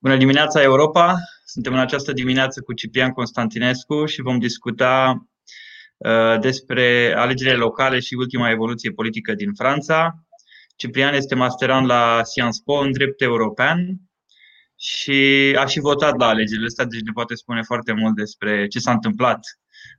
Bună 0.00 0.16
dimineața, 0.16 0.62
Europa! 0.62 1.16
Suntem 1.44 1.72
în 1.72 1.78
această 1.78 2.12
dimineață 2.12 2.60
cu 2.60 2.72
Ciprian 2.72 3.10
Constantinescu 3.10 4.06
și 4.06 4.22
vom 4.22 4.38
discuta 4.38 5.26
uh, 5.96 6.38
despre 6.40 7.14
alegerile 7.16 7.56
locale 7.56 7.98
și 8.00 8.14
ultima 8.14 8.50
evoluție 8.50 8.90
politică 8.90 9.34
din 9.34 9.52
Franța. 9.54 10.14
Ciprian 10.76 11.14
este 11.14 11.34
masterand 11.34 11.86
la 11.86 12.20
Sciences 12.24 12.60
Po 12.60 12.72
în 12.72 12.92
drept 12.92 13.22
european 13.22 14.00
și 14.76 15.54
a 15.58 15.66
și 15.66 15.80
votat 15.80 16.18
la 16.18 16.26
alegerile 16.26 16.66
astea, 16.66 16.84
deci 16.84 17.00
ne 17.00 17.12
poate 17.12 17.34
spune 17.34 17.62
foarte 17.62 17.92
mult 17.92 18.14
despre 18.14 18.66
ce 18.66 18.78
s-a 18.78 18.92
întâmplat 18.92 19.40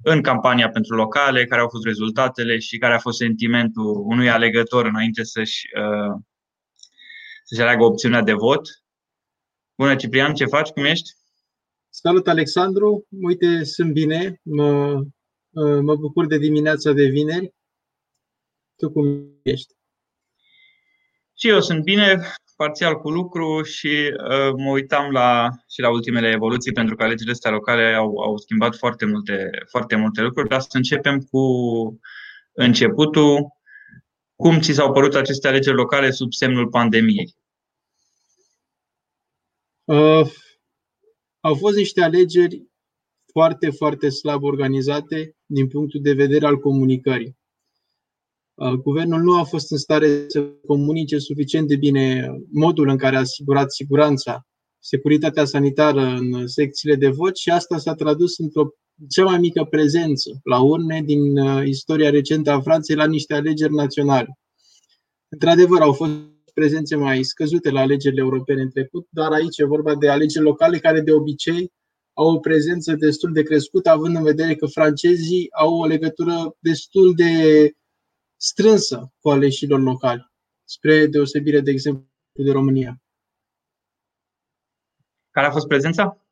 în 0.03 0.21
campania 0.21 0.69
pentru 0.69 0.95
locale, 0.95 1.45
care 1.45 1.61
au 1.61 1.69
fost 1.69 1.85
rezultatele 1.85 2.59
și 2.59 2.77
care 2.77 2.93
a 2.93 2.99
fost 2.99 3.17
sentimentul 3.17 4.03
unui 4.05 4.29
alegător 4.29 4.85
înainte 4.85 5.23
să-și, 5.23 5.67
uh, 5.75 6.21
să-și 7.43 7.61
aleagă 7.61 7.83
opțiunea 7.83 8.21
de 8.21 8.33
vot. 8.33 8.61
Bună, 9.79 9.95
Ciprian, 9.95 10.33
ce 10.33 10.45
faci? 10.45 10.69
Cum 10.69 10.83
ești? 10.83 11.09
Salut, 11.89 12.27
Alexandru! 12.27 13.07
Uite, 13.21 13.63
sunt 13.63 13.93
bine. 13.93 14.39
Mă, 14.43 14.93
uh, 15.49 15.79
mă 15.81 15.95
bucur 15.95 16.25
de 16.25 16.37
dimineața 16.37 16.91
de 16.91 17.03
vineri. 17.03 17.53
Tu 18.75 18.91
cum 18.91 19.29
ești? 19.43 19.73
Și 21.37 21.47
eu 21.47 21.61
sunt 21.61 21.83
bine, 21.83 22.21
parțial 22.55 22.95
cu 22.95 23.09
lucru 23.09 23.63
și 23.63 23.87
uh, 23.87 24.53
mă 24.57 24.69
uitam 24.71 25.11
la, 25.11 25.49
și 25.69 25.81
la 25.81 25.89
ultimele 25.89 26.29
evoluții, 26.29 26.71
pentru 26.71 26.95
că 26.95 27.03
alegerile 27.03 27.31
astea 27.31 27.51
locale 27.51 27.93
au, 27.93 28.17
au 28.17 28.37
schimbat 28.37 28.75
foarte 28.75 29.05
multe, 29.05 29.49
foarte 29.69 29.95
multe 29.95 30.21
lucruri, 30.21 30.49
dar 30.49 30.59
să 30.59 30.77
începem 30.77 31.19
cu 31.19 31.39
începutul. 32.51 33.47
Cum 34.35 34.59
ți 34.59 34.73
s-au 34.73 34.91
părut 34.91 35.15
aceste 35.15 35.47
alegeri 35.47 35.75
locale 35.75 36.11
sub 36.11 36.31
semnul 36.31 36.69
pandemiei? 36.69 37.35
Uh, 39.89 40.31
au 41.39 41.55
fost 41.55 41.75
niște 41.75 42.01
alegeri 42.01 42.63
foarte, 43.31 43.69
foarte 43.69 44.09
slab 44.09 44.43
organizate 44.43 45.35
din 45.45 45.67
punctul 45.67 46.01
de 46.01 46.13
vedere 46.13 46.45
al 46.45 46.57
comunicării. 46.57 47.37
Uh, 48.53 48.71
guvernul 48.71 49.21
nu 49.21 49.37
a 49.37 49.43
fost 49.43 49.71
în 49.71 49.77
stare 49.77 50.25
să 50.27 50.41
comunice 50.41 51.17
suficient 51.17 51.67
de 51.67 51.75
bine 51.75 52.29
modul 52.51 52.87
în 52.87 52.97
care 52.97 53.15
a 53.15 53.19
asigurat 53.19 53.71
siguranța, 53.71 54.47
securitatea 54.79 55.45
sanitară 55.45 56.01
în 56.01 56.47
secțiile 56.47 56.95
de 56.95 57.09
vot 57.09 57.37
și 57.37 57.49
asta 57.49 57.77
s-a 57.77 57.93
tradus 57.93 58.37
într-o 58.37 58.69
cea 59.09 59.23
mai 59.23 59.39
mică 59.39 59.63
prezență 59.63 60.39
la 60.43 60.61
urne 60.61 61.01
din 61.01 61.37
uh, 61.37 61.67
istoria 61.67 62.09
recentă 62.09 62.51
a 62.51 62.61
Franței 62.61 62.95
la 62.95 63.05
niște 63.05 63.33
alegeri 63.33 63.73
naționale. 63.73 64.39
Într-adevăr, 65.29 65.81
au 65.81 65.93
fost 65.93 66.11
prezențe 66.59 66.95
mai 66.95 67.23
scăzute 67.23 67.69
la 67.69 67.79
alegerile 67.79 68.21
europene 68.21 68.61
în 68.61 68.69
trecut, 68.69 69.07
dar 69.09 69.31
aici 69.31 69.57
e 69.57 69.65
vorba 69.65 69.95
de 69.95 70.09
alegeri 70.09 70.43
locale 70.43 70.77
care 70.79 71.01
de 71.01 71.11
obicei 71.11 71.71
au 72.13 72.33
o 72.35 72.39
prezență 72.39 72.93
destul 72.93 73.33
de 73.33 73.43
crescută, 73.43 73.89
având 73.89 74.15
în 74.15 74.23
vedere 74.23 74.55
că 74.55 74.65
francezii 74.65 75.47
au 75.51 75.73
o 75.79 75.85
legătură 75.85 76.55
destul 76.59 77.13
de 77.15 77.33
strânsă 78.35 79.13
cu 79.19 79.29
aleșilor 79.29 79.79
locali, 79.79 80.31
spre 80.63 81.07
deosebire, 81.07 81.59
de 81.59 81.71
exemplu, 81.71 82.07
de 82.31 82.51
România. 82.51 83.01
Care 85.29 85.47
a 85.47 85.51
fost 85.51 85.67
prezența? 85.67 86.25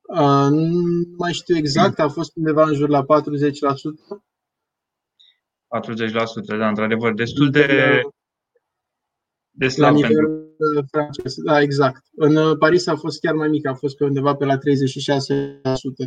Uh, 0.00 0.48
nu 0.50 1.14
mai 1.16 1.32
știu 1.32 1.56
exact, 1.56 1.98
a 1.98 2.08
fost 2.08 2.36
undeva 2.36 2.62
în 2.62 2.74
jur 2.74 2.88
la 2.88 3.04
40%. 3.04 3.06
40%, 5.68 6.58
da, 6.58 6.68
într-adevăr, 6.68 7.14
destul 7.14 7.50
de, 7.50 8.00
de 9.60 9.68
slab 9.68 9.94
la 9.94 9.94
nivel 9.94 10.26
pentru... 10.58 10.86
francez. 10.90 11.34
Da, 11.34 11.60
exact. 11.60 12.02
În 12.16 12.58
Paris 12.58 12.86
a 12.86 12.96
fost 12.96 13.20
chiar 13.20 13.34
mai 13.34 13.48
mic, 13.48 13.66
a 13.66 13.74
fost 13.74 13.96
pe 13.96 14.04
undeva 14.04 14.34
pe 14.34 14.44
la 14.44 14.56
36%, 14.56 14.58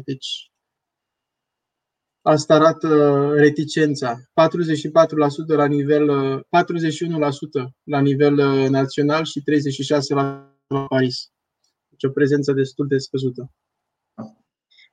deci 0.06 0.52
Asta 2.26 2.54
arată 2.54 2.90
reticența. 3.36 4.18
44% 4.18 4.24
la 5.46 5.66
nivel, 5.66 6.10
41% 6.40 6.44
la 7.84 8.00
nivel 8.00 8.38
uh, 8.38 8.70
național 8.70 9.24
și 9.26 9.40
36% 9.40 9.44
la 10.08 10.56
Paris. 10.88 11.32
Deci 11.90 12.04
o 12.04 12.10
prezență 12.10 12.54
destul 12.54 12.88
de 12.88 12.98
scăzută. 12.98 13.52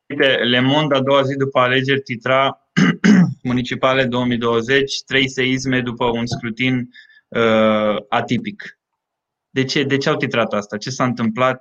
Uite, 0.09 0.27
Le 0.27 0.61
Monde, 0.61 0.95
a 0.95 1.03
doua 1.03 1.23
zi 1.23 1.37
după 1.37 1.59
alegeri, 1.59 2.01
titra 2.01 2.71
municipale 3.43 4.05
2020, 4.05 5.03
trei 5.07 5.29
seisme 5.29 5.81
după 5.81 6.05
un 6.05 6.27
scrutin 6.27 6.89
uh, 7.31 7.97
atipic. 8.09 8.79
De 9.51 9.65
ce, 9.65 9.83
de 9.83 9.97
ce 9.97 10.09
au 10.09 10.17
titrat 10.17 10.53
asta? 10.53 10.77
Ce 10.77 10.91
s-a 10.91 11.05
întâmplat 11.05 11.61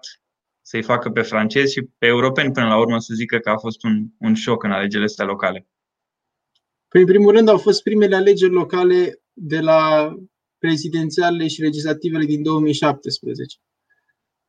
să-i 0.62 0.84
facă 0.84 1.10
pe 1.10 1.22
francezi 1.22 1.74
și 1.74 1.82
pe 1.98 2.06
europeni 2.06 2.52
până 2.52 2.68
la 2.68 2.78
urmă 2.78 3.00
să 3.00 3.14
zică 3.14 3.38
că 3.38 3.50
a 3.50 3.58
fost 3.58 3.84
un, 3.84 4.06
un 4.18 4.34
șoc 4.34 4.64
în 4.64 4.72
alegerile 4.72 5.06
astea 5.06 5.26
locale? 5.26 5.68
Păi, 6.88 7.02
în 7.02 7.08
primul 7.08 7.32
rând, 7.32 7.48
au 7.48 7.58
fost 7.58 7.84
primele 7.84 8.16
alegeri 8.16 8.52
locale 8.52 9.22
de 9.34 9.60
la 9.60 10.14
prezidențialele 10.58 11.48
și 11.48 11.62
legislativele 11.62 12.26
din 12.26 12.44
2017, 12.44 13.58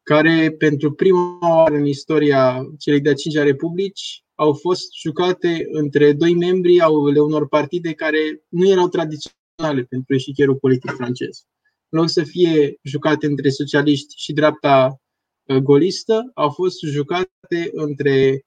care 0.03 0.51
pentru 0.59 0.93
prima 0.93 1.39
oară 1.41 1.75
în 1.75 1.87
istoria 1.87 2.67
celei 2.79 3.01
de-a 3.01 3.15
cincea 3.15 3.43
republici 3.43 4.25
au 4.35 4.53
fost 4.53 4.95
jucate 5.01 5.67
între 5.71 6.13
doi 6.13 6.35
membri 6.35 6.81
ale 6.81 7.21
unor 7.21 7.49
partide 7.49 7.93
care 7.93 8.45
nu 8.49 8.69
erau 8.69 8.89
tradiționale 8.89 9.40
pentru 9.89 10.15
eșichierul 10.15 10.57
politic 10.57 10.91
francez. 10.91 11.45
În 11.89 11.99
loc 11.99 12.09
să 12.09 12.23
fie 12.23 12.79
jucate 12.83 13.27
între 13.27 13.49
socialiști 13.49 14.15
și 14.17 14.33
dreapta 14.33 15.01
Uh, 15.51 15.57
golistă 15.57 16.31
au 16.35 16.51
fost 16.51 16.81
jucate 16.81 17.71
între 17.73 18.45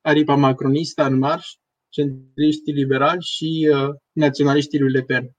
aripa 0.00 0.34
macronistă 0.34 1.04
în 1.04 1.18
marș, 1.18 1.48
centriștii 1.88 2.72
liberali 2.72 3.22
și 3.22 3.70
uh, 3.72 3.94
naționaliștii 4.12 4.78
lui 4.78 4.92
Le 4.92 5.02
Pen. 5.02 5.30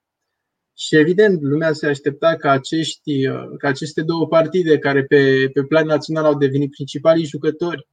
Și 0.78 0.96
evident, 0.96 1.42
lumea 1.42 1.74
se 1.74 1.88
aștepta 1.88 2.36
ca, 2.36 2.52
acești, 2.52 3.28
uh, 3.28 3.58
ca 3.58 3.68
aceste 3.68 4.02
două 4.02 4.28
partide, 4.28 4.80
care 4.80 5.04
pe, 5.04 5.50
pe 5.54 5.64
plan 5.64 5.86
național 5.86 6.26
au 6.26 6.38
devenit 6.38 6.72
principalii 6.72 7.26
jucători 7.26 7.88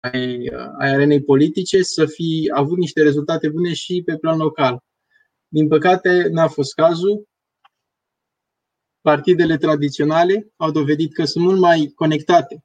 ai, 0.00 0.50
ai 0.78 0.90
arenei 0.90 1.22
politice, 1.22 1.82
să 1.82 2.06
fi 2.06 2.50
avut 2.54 2.78
niște 2.78 3.02
rezultate 3.02 3.48
bune 3.48 3.72
și 3.72 4.02
pe 4.04 4.16
plan 4.16 4.38
local. 4.38 4.78
Din 5.48 5.68
păcate, 5.68 6.28
n-a 6.30 6.48
fost 6.48 6.74
cazul 6.74 7.28
partidele 9.00 9.56
tradiționale 9.56 10.52
au 10.56 10.70
dovedit 10.70 11.12
că 11.12 11.24
sunt 11.24 11.44
mult 11.44 11.58
mai 11.58 11.92
conectate 11.94 12.64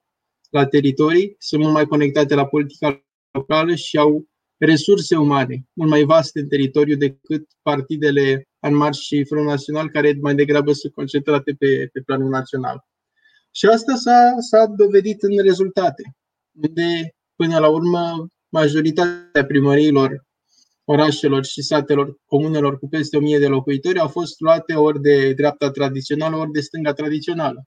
la 0.50 0.66
teritorii, 0.66 1.36
sunt 1.40 1.62
mult 1.62 1.74
mai 1.74 1.86
conectate 1.86 2.36
la 2.36 2.46
politica 2.46 3.06
locală 3.32 3.76
și 3.76 3.98
au 3.98 4.28
resurse 4.58 5.16
umane 5.16 5.68
mult 5.74 5.90
mai 5.90 6.04
vaste 6.04 6.40
în 6.40 6.48
teritoriu 6.48 6.96
decât 6.96 7.48
partidele 7.62 8.48
în 8.60 8.76
Marș 8.76 8.98
și 8.98 9.26
Front 9.26 9.48
Național, 9.48 9.90
care 9.90 10.18
mai 10.22 10.36
degrabă 10.36 10.72
sunt 10.72 10.94
concentrate 10.94 11.54
pe, 11.54 11.90
pe 11.94 12.02
planul 12.02 12.30
național. 12.30 12.86
Și 13.52 13.66
asta 13.66 13.96
s-a, 13.96 14.36
s-a 14.40 14.66
dovedit 14.66 15.22
în 15.22 15.44
rezultate, 15.44 16.16
unde, 16.52 17.16
până 17.36 17.60
la 17.60 17.68
urmă, 17.68 18.28
majoritatea 18.50 19.46
primăriilor 19.46 20.26
orașelor 20.86 21.46
și 21.46 21.62
satelor, 21.62 22.18
comunelor 22.26 22.80
cu 22.80 22.88
peste 22.88 23.18
1000 23.18 23.40
de 23.40 23.48
locuitori 23.48 24.00
au 24.00 24.08
fost 24.08 24.40
luate 24.40 24.74
ori 24.74 25.02
de 25.02 25.34
dreapta 25.34 25.72
tradițională, 25.72 26.36
ori 26.36 26.52
de 26.52 26.60
stânga 26.60 26.94
tradițională. 26.94 27.64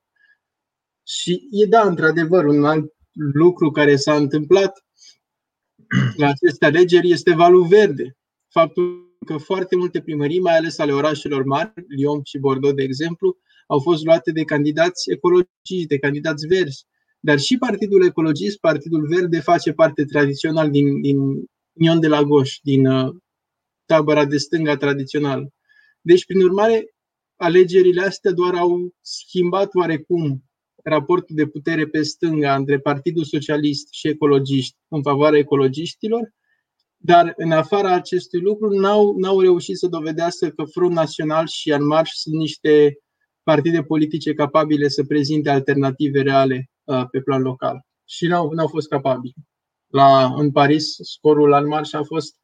Și 1.07 1.49
e 1.51 1.67
da, 1.67 1.81
într-adevăr, 1.81 2.45
un 2.45 2.65
alt 2.65 2.93
lucru 3.13 3.71
care 3.71 3.97
s-a 3.97 4.15
întâmplat 4.15 4.85
la 6.17 6.29
aceste 6.29 6.65
alegeri 6.65 7.11
este 7.11 7.35
valul 7.35 7.67
verde. 7.67 8.17
Faptul 8.49 9.17
că 9.27 9.37
foarte 9.37 9.77
multe 9.77 10.01
primării, 10.01 10.41
mai 10.41 10.57
ales 10.57 10.79
ale 10.79 10.93
orașelor 10.93 11.45
mari, 11.45 11.73
Lyon 11.89 12.21
și 12.25 12.39
Bordeaux, 12.39 12.77
de 12.77 12.83
exemplu, 12.83 13.37
au 13.67 13.79
fost 13.79 14.05
luate 14.05 14.33
de 14.33 14.45
candidați 14.45 15.11
ecologici, 15.11 15.87
de 15.87 15.99
candidați 15.99 16.47
verzi. 16.47 16.87
Dar 17.21 17.39
și 17.39 17.59
Partidul 17.59 18.05
Ecologist, 18.05 18.59
Partidul 18.59 19.07
Verde, 19.07 19.41
face 19.41 19.73
parte 19.73 20.05
tradițional 20.05 20.71
din, 20.71 21.01
din 21.01 21.45
Ion 21.79 22.01
de 22.01 22.09
la 22.09 22.23
Goș, 22.23 22.59
din 22.63 22.87
uh, 22.87 23.15
tabăra 23.85 24.25
de 24.25 24.37
stânga 24.37 24.77
tradițională. 24.77 25.49
Deci, 26.01 26.25
prin 26.25 26.43
urmare, 26.43 26.95
alegerile 27.37 28.03
astea 28.03 28.33
doar 28.33 28.55
au 28.55 28.95
schimbat 29.01 29.75
oarecum 29.75 30.45
raportul 30.83 31.37
de 31.37 31.47
putere 31.47 31.87
pe 31.87 32.03
stânga 32.03 32.55
între 32.55 32.79
Partidul 32.79 33.25
Socialist 33.25 33.93
și 33.93 34.09
ecologiști 34.09 34.77
în 34.89 35.03
favoarea 35.03 35.39
ecologiștilor, 35.39 36.35
dar 36.97 37.33
în 37.37 37.53
afara 37.53 37.93
acestui 37.93 38.41
lucru 38.41 38.69
n-au, 38.69 39.17
n-au 39.19 39.41
reușit 39.41 39.77
să 39.77 39.87
dovedească 39.87 40.49
că 40.49 40.65
Front 40.65 40.93
Național 40.93 41.47
și 41.47 41.73
Anmarș 41.73 42.11
sunt 42.11 42.35
niște 42.35 42.99
partide 43.43 43.83
politice 43.83 44.33
capabile 44.33 44.89
să 44.89 45.05
prezinte 45.05 45.51
alternative 45.51 46.23
reale 46.23 46.71
uh, 46.85 47.05
pe 47.11 47.21
plan 47.21 47.43
local. 47.43 47.87
Și 48.05 48.27
n-au, 48.27 48.51
n-au 48.51 48.67
fost 48.67 48.89
capabili 48.89 49.35
la, 49.87 50.35
în 50.35 50.51
Paris, 50.51 50.97
scorul 51.03 51.53
al 51.53 51.67
marș 51.67 51.93
a 51.93 52.03
fost 52.03 52.37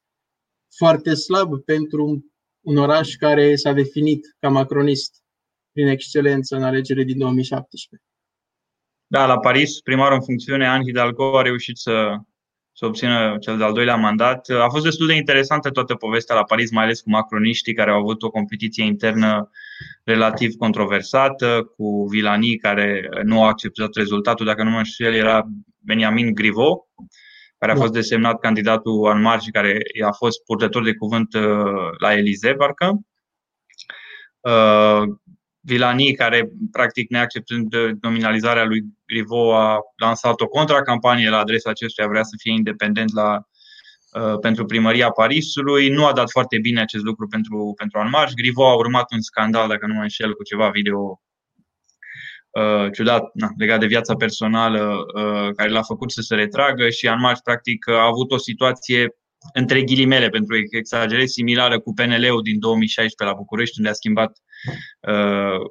foarte 0.77 1.15
slab 1.15 1.65
pentru 1.65 2.27
un 2.61 2.77
oraș 2.77 3.15
care 3.15 3.57
s-a 3.57 3.73
definit 3.73 4.37
ca 4.39 4.49
macronist 4.49 5.23
prin 5.73 5.87
excelență 5.87 6.57
în 6.57 6.63
alegerile 6.63 7.05
din 7.05 7.19
2017. 7.19 8.09
Da, 9.07 9.27
la 9.27 9.39
Paris, 9.39 9.81
primarul 9.81 10.15
în 10.15 10.25
funcțiune, 10.25 10.67
Anne 10.67 10.85
Hidalgo, 10.85 11.39
a 11.39 11.43
reușit 11.43 11.77
să, 11.77 12.17
să 12.73 12.87
obțină 12.87 13.37
cel 13.41 13.57
de-al 13.57 13.73
doilea 13.73 13.97
mandat. 13.97 14.49
A 14.49 14.69
fost 14.69 14.85
destul 14.85 15.07
de 15.07 15.15
interesantă 15.15 15.71
toată 15.71 15.95
povestea 15.95 16.35
la 16.35 16.45
Paris, 16.45 16.71
mai 16.71 16.85
ales 16.85 17.01
cu 17.01 17.11
macroniștii 17.11 17.75
care 17.75 17.91
au 17.91 17.99
avut 17.99 18.23
o 18.23 18.31
competiție 18.31 18.85
internă 18.85 19.51
relativ 20.05 20.55
controversată, 20.55 21.73
cu 21.77 22.07
Vilani 22.11 22.57
care 22.57 23.09
nu 23.23 23.43
a 23.43 23.47
acceptat 23.47 23.95
rezultatul, 23.95 24.47
dacă 24.47 24.63
nu 24.63 24.71
mă 24.71 24.83
știu, 24.83 25.07
el 25.07 25.15
era 25.15 25.49
Benjamin 25.79 26.35
Griveaux, 26.35 26.89
care 27.63 27.75
a 27.75 27.77
da. 27.77 27.81
fost 27.81 27.93
desemnat 27.93 28.41
candidatul 28.41 29.07
Anmar 29.07 29.41
și 29.41 29.51
care 29.51 29.79
a 30.05 30.13
fost 30.13 30.45
purtător 30.45 30.85
de 30.85 30.95
cuvânt 30.95 31.35
uh, 31.35 31.43
la 31.99 32.13
Elize, 32.17 32.55
parcă. 32.55 32.99
Uh, 34.41 35.03
Vilani, 35.61 36.15
care 36.15 36.51
practic 36.71 37.11
neacceptând 37.11 37.75
nominalizarea 38.01 38.65
lui 38.65 38.83
Grivo, 39.07 39.57
a 39.57 39.79
lansat 39.97 40.41
o 40.41 40.47
contracampanie 40.47 41.29
la 41.29 41.39
adresa 41.39 41.71
acestuia, 41.71 42.09
vrea 42.09 42.23
să 42.23 42.37
fie 42.39 42.53
independent 42.53 43.13
la, 43.13 43.47
uh, 44.21 44.39
pentru 44.41 44.65
primăria 44.65 45.11
Parisului. 45.11 45.89
Nu 45.89 46.07
a 46.07 46.13
dat 46.13 46.31
foarte 46.31 46.59
bine 46.59 46.81
acest 46.81 47.05
lucru 47.05 47.27
pentru, 47.27 47.73
pentru 47.77 47.99
Anmarș. 47.99 48.33
Grivo 48.33 48.69
a 48.69 48.75
urmat 48.75 49.13
un 49.13 49.21
scandal, 49.21 49.69
dacă 49.69 49.87
nu 49.87 49.95
mă 49.95 50.03
înșel, 50.03 50.35
cu 50.35 50.43
ceva 50.43 50.69
video 50.69 51.21
uh, 52.53 52.93
ciudat 52.93 53.31
na, 53.35 53.49
legat 53.57 53.81
de 53.81 53.87
viața 53.87 54.15
personală 54.15 54.97
uh, 55.15 55.55
care 55.57 55.71
l-a 55.71 55.83
făcut 55.83 56.11
să 56.11 56.21
se 56.21 56.35
retragă 56.35 56.91
și 56.91 57.09
Anmarș 57.09 57.39
practic 57.39 57.89
a 57.89 58.07
avut 58.07 58.33
o 58.33 58.39
situație 58.39 59.17
între 59.53 59.83
ghilimele, 59.83 60.29
pentru 60.29 60.57
că 60.71 60.77
exagerez, 60.77 61.31
similară 61.31 61.81
cu 61.81 61.93
PNL-ul 61.93 62.43
din 62.43 62.59
2016 62.59 63.37
la 63.37 63.43
București, 63.43 63.79
unde 63.79 63.91
a 63.91 63.93
schimbat 63.93 64.39
uh, 65.01 65.67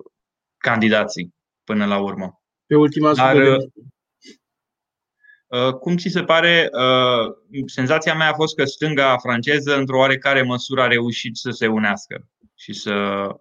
candidații 0.58 1.34
până 1.64 1.86
la 1.86 2.00
urmă. 2.00 2.42
Pe 2.66 2.76
ultima 2.76 3.14
Dar, 3.14 3.36
uh, 5.48 5.74
cum 5.80 5.98
ți 5.98 6.10
se 6.10 6.24
pare, 6.24 6.70
uh, 6.72 7.66
senzația 7.66 8.16
mea 8.16 8.30
a 8.30 8.34
fost 8.34 8.56
că 8.56 8.66
stânga 8.66 9.18
franceză, 9.18 9.78
într-o 9.78 9.98
oarecare 9.98 10.42
măsură, 10.42 10.82
a 10.82 10.88
reușit 10.88 11.36
să 11.36 11.50
se 11.50 11.68
unească 11.68 12.28
și 12.56 12.74
să, 12.74 12.94
uh, 12.94 13.36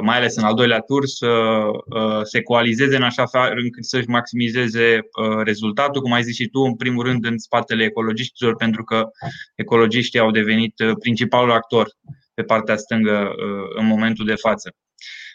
mai 0.00 0.16
ales 0.16 0.36
în 0.36 0.44
al 0.44 0.54
doilea 0.54 0.80
tur, 0.80 1.06
să 1.06 1.26
uh, 1.26 2.20
se 2.22 2.42
coalizeze 2.42 2.96
în 2.96 3.02
așa 3.02 3.26
fel 3.26 3.58
încât 3.58 3.84
să-și 3.84 4.08
maximizeze 4.08 4.98
uh, 4.98 5.42
rezultatul, 5.44 6.02
cum 6.02 6.12
ai 6.12 6.22
zis 6.22 6.34
și 6.34 6.46
tu, 6.46 6.60
în 6.60 6.76
primul 6.76 7.04
rând 7.04 7.24
în 7.24 7.38
spatele 7.38 7.84
ecologiștilor, 7.84 8.56
pentru 8.56 8.84
că 8.84 9.08
ecologiștii 9.54 10.18
au 10.18 10.30
devenit 10.30 10.74
principalul 11.00 11.52
actor 11.52 11.88
pe 12.34 12.42
partea 12.42 12.76
stângă 12.76 13.34
în 13.76 13.86
momentul 13.86 14.24
de 14.26 14.34
față. 14.34 14.74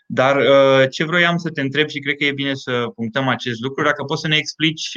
Dar 0.08 0.42
ce 0.88 1.04
vroiam 1.04 1.38
să 1.38 1.50
te 1.50 1.62
întreb 1.62 1.88
și 1.90 2.00
cred 2.00 2.16
că 2.16 2.26
e 2.26 2.32
bine 2.32 2.54
să 2.54 2.92
punctăm 2.96 3.28
acest 3.28 3.60
lucru, 3.60 3.84
dacă 3.84 4.04
poți 4.04 4.22
să 4.22 4.28
ne 4.28 4.36
explici 4.36 4.92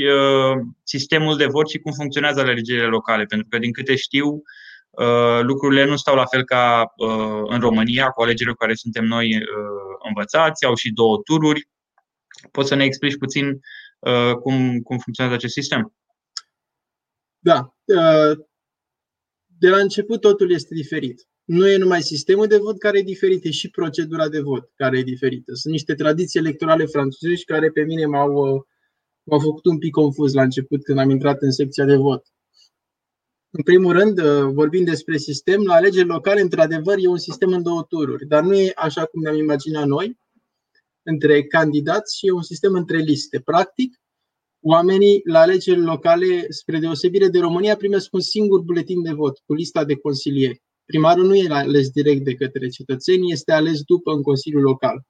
sistemul 0.82 1.36
de 1.36 1.46
vot 1.46 1.68
și 1.68 1.78
cum 1.78 1.92
funcționează 1.92 2.40
alegerile 2.40 2.86
locale, 2.86 3.24
pentru 3.24 3.46
că 3.50 3.58
din 3.58 3.72
câte 3.72 3.96
știu, 3.96 4.26
Uh, 4.26 4.40
lucrurile 5.40 5.84
nu 5.84 5.96
stau 5.96 6.14
la 6.14 6.24
fel 6.24 6.44
ca 6.44 6.92
uh, 6.96 7.42
în 7.44 7.60
România, 7.60 8.08
cu 8.08 8.22
alegerile 8.22 8.50
cu 8.54 8.58
care 8.58 8.74
suntem 8.74 9.04
noi 9.04 9.36
uh, 9.36 9.96
învățați, 10.08 10.64
au 10.64 10.74
și 10.74 10.92
două 10.92 11.20
tururi. 11.24 11.68
Poți 12.50 12.68
să 12.68 12.74
ne 12.74 12.84
explici 12.84 13.18
puțin 13.18 13.60
cum, 14.42 14.80
cum 14.80 14.98
funcționează 14.98 15.36
acest 15.36 15.52
sistem? 15.52 15.94
Da. 17.38 17.74
De 19.58 19.68
la 19.68 19.76
început 19.76 20.20
totul 20.20 20.52
este 20.52 20.74
diferit. 20.74 21.28
Nu 21.44 21.68
e 21.68 21.76
numai 21.76 22.02
sistemul 22.02 22.46
de 22.46 22.56
vot 22.56 22.78
care 22.78 22.98
e 22.98 23.02
diferit, 23.02 23.44
e 23.44 23.50
și 23.50 23.70
procedura 23.70 24.28
de 24.28 24.40
vot 24.40 24.70
care 24.74 24.98
e 24.98 25.02
diferită. 25.02 25.54
Sunt 25.54 25.72
niște 25.72 25.94
tradiții 25.94 26.40
electorale 26.40 26.84
franțuzești 26.84 27.44
care 27.44 27.70
pe 27.70 27.82
mine 27.82 28.06
m-au, 28.06 28.32
m-au 29.22 29.38
făcut 29.38 29.64
un 29.64 29.78
pic 29.78 29.90
confuz 29.90 30.34
la 30.34 30.42
început 30.42 30.82
când 30.84 30.98
am 30.98 31.10
intrat 31.10 31.42
în 31.42 31.50
secția 31.50 31.84
de 31.84 31.96
vot. 31.96 32.33
În 33.56 33.62
primul 33.62 33.92
rând, 33.92 34.18
uh, 34.18 34.52
vorbim 34.52 34.84
despre 34.84 35.16
sistem, 35.16 35.62
la 35.62 35.74
alegeri 35.74 36.06
locale, 36.06 36.40
într-adevăr, 36.40 36.96
e 36.98 37.08
un 37.08 37.18
sistem 37.18 37.52
în 37.52 37.62
două 37.62 37.82
tururi, 37.82 38.26
dar 38.26 38.42
nu 38.42 38.54
e 38.54 38.72
așa 38.74 39.04
cum 39.04 39.20
ne-am 39.22 39.36
imaginat 39.36 39.86
noi, 39.86 40.18
între 41.02 41.42
candidați 41.42 42.18
și 42.18 42.26
e 42.26 42.30
un 42.30 42.42
sistem 42.42 42.74
între 42.74 42.98
liste. 42.98 43.40
Practic, 43.40 44.00
oamenii 44.60 45.20
la 45.24 45.40
alegeri 45.40 45.80
locale, 45.80 46.46
spre 46.48 46.78
deosebire 46.78 47.28
de 47.28 47.38
România, 47.38 47.76
primesc 47.76 48.12
un 48.12 48.20
singur 48.20 48.60
buletin 48.60 49.02
de 49.02 49.12
vot 49.12 49.38
cu 49.46 49.54
lista 49.54 49.84
de 49.84 49.96
consilieri. 49.96 50.62
Primarul 50.84 51.26
nu 51.26 51.34
e 51.34 51.46
ales 51.50 51.90
direct 51.90 52.24
de 52.24 52.34
către 52.34 52.68
cetățeni, 52.68 53.32
este 53.32 53.52
ales 53.52 53.82
după 53.82 54.12
în 54.12 54.22
Consiliul 54.22 54.62
Local. 54.62 55.02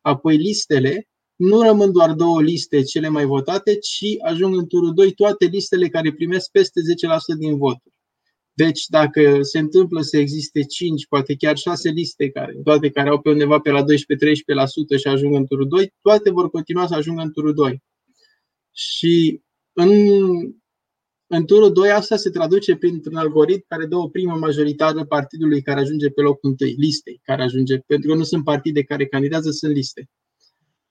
Apoi 0.00 0.36
listele 0.36 1.08
nu 1.40 1.60
rămân 1.62 1.92
doar 1.92 2.12
două 2.12 2.42
liste 2.42 2.82
cele 2.82 3.08
mai 3.08 3.24
votate, 3.24 3.78
ci 3.78 4.04
ajung 4.22 4.56
în 4.56 4.66
turul 4.66 4.94
2 4.94 5.12
toate 5.12 5.44
listele 5.44 5.88
care 5.88 6.12
primesc 6.12 6.50
peste 6.50 6.80
10% 7.34 7.38
din 7.38 7.56
voturi. 7.56 7.94
Deci, 8.52 8.86
dacă 8.86 9.38
se 9.42 9.58
întâmplă 9.58 10.00
să 10.00 10.18
existe 10.18 10.62
5, 10.62 11.06
poate 11.06 11.34
chiar 11.36 11.56
6 11.56 11.88
liste, 11.88 12.30
care, 12.30 12.60
toate 12.64 12.90
care 12.90 13.08
au 13.08 13.20
pe 13.20 13.30
undeva 13.30 13.58
pe 13.58 13.70
la 13.70 13.82
12-13% 13.82 13.86
și 14.98 15.06
ajung 15.06 15.34
în 15.34 15.46
turul 15.46 15.68
2, 15.68 15.94
toate 16.00 16.30
vor 16.30 16.50
continua 16.50 16.86
să 16.86 16.94
ajungă 16.94 17.22
în 17.22 17.32
turul 17.32 17.54
2. 17.54 17.82
Și 18.72 19.40
în, 19.72 19.90
în 21.26 21.46
turul 21.46 21.72
2 21.72 21.90
asta 21.90 22.16
se 22.16 22.30
traduce 22.30 22.76
printr-un 22.76 23.16
algoritm 23.16 23.64
care 23.68 23.86
dă 23.86 23.96
o 23.96 24.08
primă 24.08 24.36
majoritară 24.36 25.04
partidului 25.04 25.62
care 25.62 25.80
ajunge 25.80 26.08
pe 26.08 26.20
locul 26.20 26.56
1, 26.60 26.70
listei 26.76 27.20
care 27.22 27.42
ajunge, 27.42 27.78
pentru 27.78 28.10
că 28.10 28.16
nu 28.16 28.22
sunt 28.22 28.44
partide 28.44 28.82
care 28.82 29.06
candidează, 29.06 29.50
sunt 29.50 29.72
liste. 29.72 30.08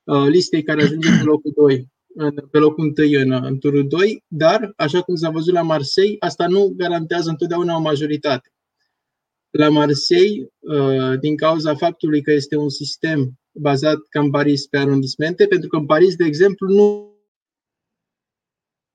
Uh, 0.10 0.28
listei 0.28 0.64
care 0.64 0.82
ajunge 0.82 1.10
pe 1.10 1.24
locul 1.24 1.52
2, 1.56 1.88
pe 2.52 2.58
locul 2.58 2.94
1 2.98 3.20
în, 3.22 3.32
în 3.32 3.60
turul 3.60 3.88
2, 3.88 4.24
dar, 4.28 4.74
așa 4.76 5.02
cum 5.02 5.16
s-a 5.16 5.30
văzut 5.30 5.54
la 5.54 5.62
Marseille, 5.62 6.16
asta 6.20 6.48
nu 6.48 6.74
garantează 6.78 7.30
întotdeauna 7.30 7.76
o 7.76 7.80
majoritate. 7.80 8.54
La 9.50 9.70
Marseille, 9.70 10.48
uh, 10.60 11.20
din 11.20 11.38
cauza 11.38 11.76
faptului 11.76 12.22
că 12.22 12.32
este 12.32 12.56
un 12.56 12.70
sistem 12.70 13.40
bazat 13.52 13.98
ca 14.10 14.20
în 14.20 14.30
Paris 14.30 14.68
pe 14.68 14.78
arondismente, 14.78 15.46
pentru 15.46 15.70
că 15.70 15.76
în 15.76 15.86
Paris, 15.86 16.16
de 16.16 16.26
exemplu, 16.26 16.68
nu 16.68 17.14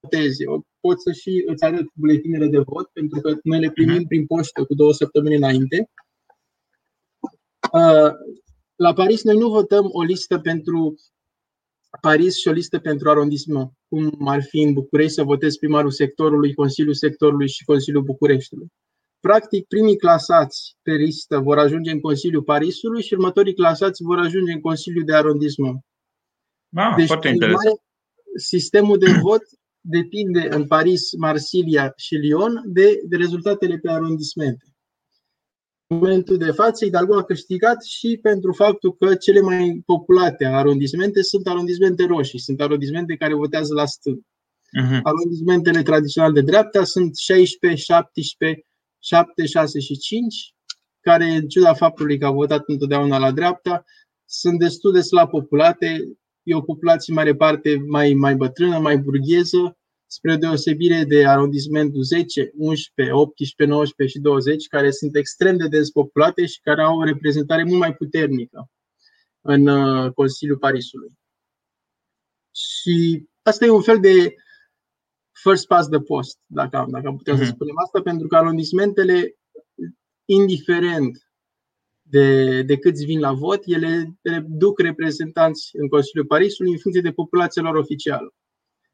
votezi. 0.01 0.45
Poți 0.81 1.03
să 1.03 1.13
și 1.13 1.43
îți 1.47 1.65
arăt 1.65 1.87
buletinele 1.95 2.47
de 2.47 2.59
vot, 2.59 2.87
pentru 2.93 3.21
că 3.21 3.35
noi 3.43 3.61
le 3.61 3.71
primim 3.71 3.95
mhm. 3.95 4.07
prin 4.07 4.27
poștă 4.27 4.65
cu 4.65 4.75
două 4.75 4.93
săptămâni 4.93 5.37
înainte. 5.37 5.91
Uh, 8.77 8.87
la 8.87 8.93
Paris 8.93 9.23
noi 9.23 9.37
nu 9.37 9.49
votăm 9.49 9.89
o 9.93 10.03
listă 10.03 10.39
pentru 10.39 10.95
Paris 12.01 12.39
și 12.39 12.49
o 12.49 12.53
listă 12.53 12.79
pentru 12.79 13.11
arondisment, 13.11 13.73
cum 13.89 14.29
ar 14.29 14.43
fi 14.43 14.61
în 14.61 14.73
București 14.73 15.13
să 15.13 15.23
votezi 15.23 15.59
primarul 15.59 15.91
sectorului, 15.91 16.55
Consiliul 16.55 16.95
sectorului 16.95 17.49
și 17.49 17.65
Consiliul 17.65 18.03
Bucureștiului. 18.03 18.67
Practic, 19.21 19.67
primii 19.67 19.97
clasați 19.97 20.77
pe 20.83 20.93
listă 20.93 21.39
vor 21.39 21.59
ajunge 21.59 21.91
în 21.91 22.01
Consiliul 22.01 22.43
Parisului 22.43 23.03
și 23.03 23.13
următorii 23.13 23.55
clasați 23.55 24.03
vor 24.03 24.19
ajunge 24.19 24.53
în 24.53 24.61
Consiliul 24.61 25.05
de 25.05 25.15
arondisment. 25.15 25.85
Ah, 26.75 26.95
deci, 26.97 27.07
foarte 27.07 27.29
interesant. 27.29 27.81
Sistemul 28.37 28.99
de 28.99 29.13
vot 29.21 29.43
depinde 29.81 30.49
în 30.51 30.67
Paris, 30.67 31.13
Marsilia 31.13 31.93
și 31.97 32.15
Lyon 32.15 32.63
de, 32.65 33.01
de 33.05 33.17
rezultatele 33.17 33.77
pe 33.77 33.91
arondismente 33.91 34.74
momentul 35.87 36.37
de 36.37 36.51
față, 36.51 36.85
Hidalgo 36.85 37.17
a 37.17 37.25
câștigat 37.25 37.85
și 37.85 38.19
pentru 38.23 38.53
faptul 38.53 38.97
că 38.97 39.15
cele 39.15 39.41
mai 39.41 39.83
populate 39.87 40.45
arondismente 40.45 41.23
sunt 41.23 41.47
arondismente 41.47 42.07
roșii, 42.07 42.39
sunt 42.39 42.61
arondismente 42.61 43.17
care 43.17 43.35
votează 43.35 43.75
la 43.75 43.87
stânga. 43.87 44.21
Uh-huh. 44.83 45.01
Arondismentele 45.03 45.83
tradiționale 45.83 46.33
de 46.33 46.41
dreapta 46.41 46.85
sunt 46.85 47.17
16, 47.17 47.83
17, 47.83 48.67
7, 48.99 49.47
6 49.47 49.79
și 49.79 49.97
5, 49.97 50.55
care, 51.01 51.25
în 51.25 51.49
ciuda 51.49 51.75
faptului 51.75 52.19
că 52.19 52.27
au 52.27 52.35
votat 52.35 52.63
întotdeauna 52.67 53.19
la 53.19 53.33
dreapta, 53.33 53.85
sunt 54.25 54.59
destul 54.59 54.93
de 54.93 55.01
slab 55.01 55.31
populate. 55.31 56.03
E 56.43 56.55
o 56.55 56.61
populație 56.61 57.15
mare 57.15 57.35
parte 57.35 57.85
mai, 57.87 58.13
mai 58.13 58.35
bătrână, 58.35 58.79
mai 58.79 58.99
burgheză, 58.99 59.79
spre 60.15 60.37
deosebire 60.37 61.05
de 61.05 61.27
arondismentul 61.27 62.03
10, 62.03 62.51
11, 62.57 63.15
18, 63.15 63.75
19 63.75 64.17
și 64.17 64.23
20, 64.23 64.67
care 64.67 64.91
sunt 64.91 65.17
extrem 65.17 65.57
de 65.57 65.69
despopulate 65.69 66.47
și 66.47 66.61
care 66.61 66.83
au 66.83 66.99
o 66.99 67.05
reprezentare 67.05 67.65
mult 67.65 67.79
mai 67.79 67.95
puternică 67.95 68.71
în 69.41 69.67
uh, 69.67 70.13
Consiliul 70.13 70.59
Parisului. 70.59 71.13
Și 72.55 73.27
asta 73.43 73.65
e 73.65 73.71
un 73.71 73.83
fel 73.83 74.01
de 74.01 74.35
first 75.43 75.67
past 75.67 75.91
the 75.91 76.01
post, 76.01 76.39
dacă 76.47 76.77
am, 76.77 76.91
dacă 76.91 77.07
am 77.07 77.17
putea 77.17 77.35
uh-huh. 77.35 77.39
să 77.39 77.45
mhm. 77.45 77.55
spunem 77.55 77.75
asta, 77.85 78.03
pentru 78.03 78.27
că 78.27 78.37
arondismentele, 78.37 79.37
indiferent 80.25 81.29
de, 82.03 82.63
de 82.63 82.77
câți 82.77 83.05
vin 83.05 83.21
la 83.21 83.33
vot, 83.33 83.63
ele 83.65 84.19
duc 84.47 84.79
reprezentanți 84.79 85.71
în 85.73 85.89
Consiliul 85.89 86.27
Parisului 86.27 86.73
în 86.73 86.79
funcție 86.79 87.03
de 87.03 87.13
populația 87.13 87.63
lor 87.63 87.75
oficială. 87.75 88.35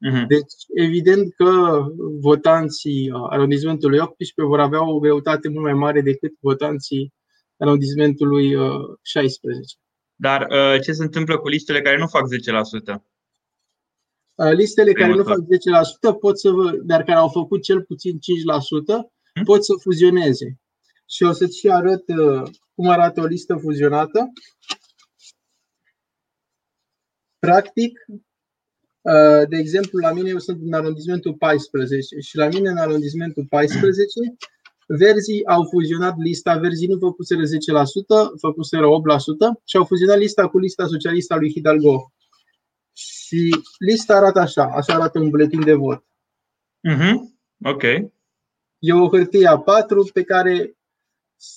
Uh-huh. 0.09 0.27
Deci, 0.27 0.53
evident 0.75 1.33
că 1.33 1.81
votanții 2.21 3.11
arondismentului 3.29 3.99
18 3.99 4.41
vor 4.41 4.59
avea 4.59 4.89
o 4.89 4.99
greutate 4.99 5.49
mult 5.49 5.63
mai 5.63 5.73
mare 5.73 6.01
decât 6.01 6.33
votanții 6.39 7.13
arondismentului 7.57 8.55
16. 9.01 9.75
Dar 10.15 10.47
uh, 10.49 10.81
ce 10.81 10.91
se 10.91 11.03
întâmplă 11.03 11.37
cu 11.37 11.47
listele 11.47 11.81
care 11.81 11.97
nu 11.97 12.07
fac 12.07 12.23
10%? 12.95 13.01
Listele 14.53 14.91
care 14.91 15.15
nu 15.15 15.23
fac 15.23 15.37
10% 15.37 16.19
pot 16.19 16.39
să 16.39 16.49
vă, 16.49 16.71
dar 16.83 17.03
care 17.03 17.17
au 17.17 17.29
făcut 17.29 17.63
cel 17.63 17.83
puțin 17.83 18.17
5% 18.17 18.17
hmm? 19.33 19.43
pot 19.43 19.65
să 19.65 19.73
fuzioneze. 19.81 20.59
Și 21.09 21.23
o 21.23 21.31
să-ți 21.31 21.69
arăt 21.69 22.03
cum 22.75 22.89
arată 22.89 23.21
o 23.21 23.25
listă 23.25 23.55
fuzionată. 23.55 24.31
Practic, 27.39 27.99
de 29.49 29.57
exemplu, 29.57 29.99
la 29.99 30.11
mine 30.11 30.29
eu 30.29 30.37
sunt 30.37 30.59
în 30.61 30.73
arondismentul 30.73 31.33
14 31.33 32.19
și 32.19 32.37
la 32.37 32.47
mine 32.47 32.69
în 32.69 32.77
arondismentul 32.77 33.45
14 33.49 34.35
Verzii 34.97 35.45
au 35.45 35.67
fuzionat 35.69 36.17
lista, 36.17 36.57
verzii 36.57 36.87
nu 36.87 36.97
făcuseră 36.97 37.41
10%, 37.41 37.45
făcuseră 38.39 38.85
8% 38.85 38.89
și 39.65 39.77
au 39.77 39.85
fuzionat 39.85 40.17
lista 40.17 40.47
cu 40.47 40.57
lista 40.57 40.85
socialistă 40.85 41.33
a 41.33 41.37
lui 41.37 41.51
Hidalgo. 41.51 42.13
Și 42.93 43.55
lista 43.77 44.15
arată 44.15 44.39
așa, 44.39 44.63
așa 44.63 44.93
arată 44.93 45.19
un 45.19 45.29
buletin 45.29 45.63
de 45.63 45.73
vot. 45.73 46.03
Mm-hmm. 46.89 47.13
Ok. 47.63 47.83
E 48.79 48.93
o 48.93 49.09
hârtie 49.09 49.47
A4 49.47 50.13
pe 50.13 50.23
care 50.23 50.75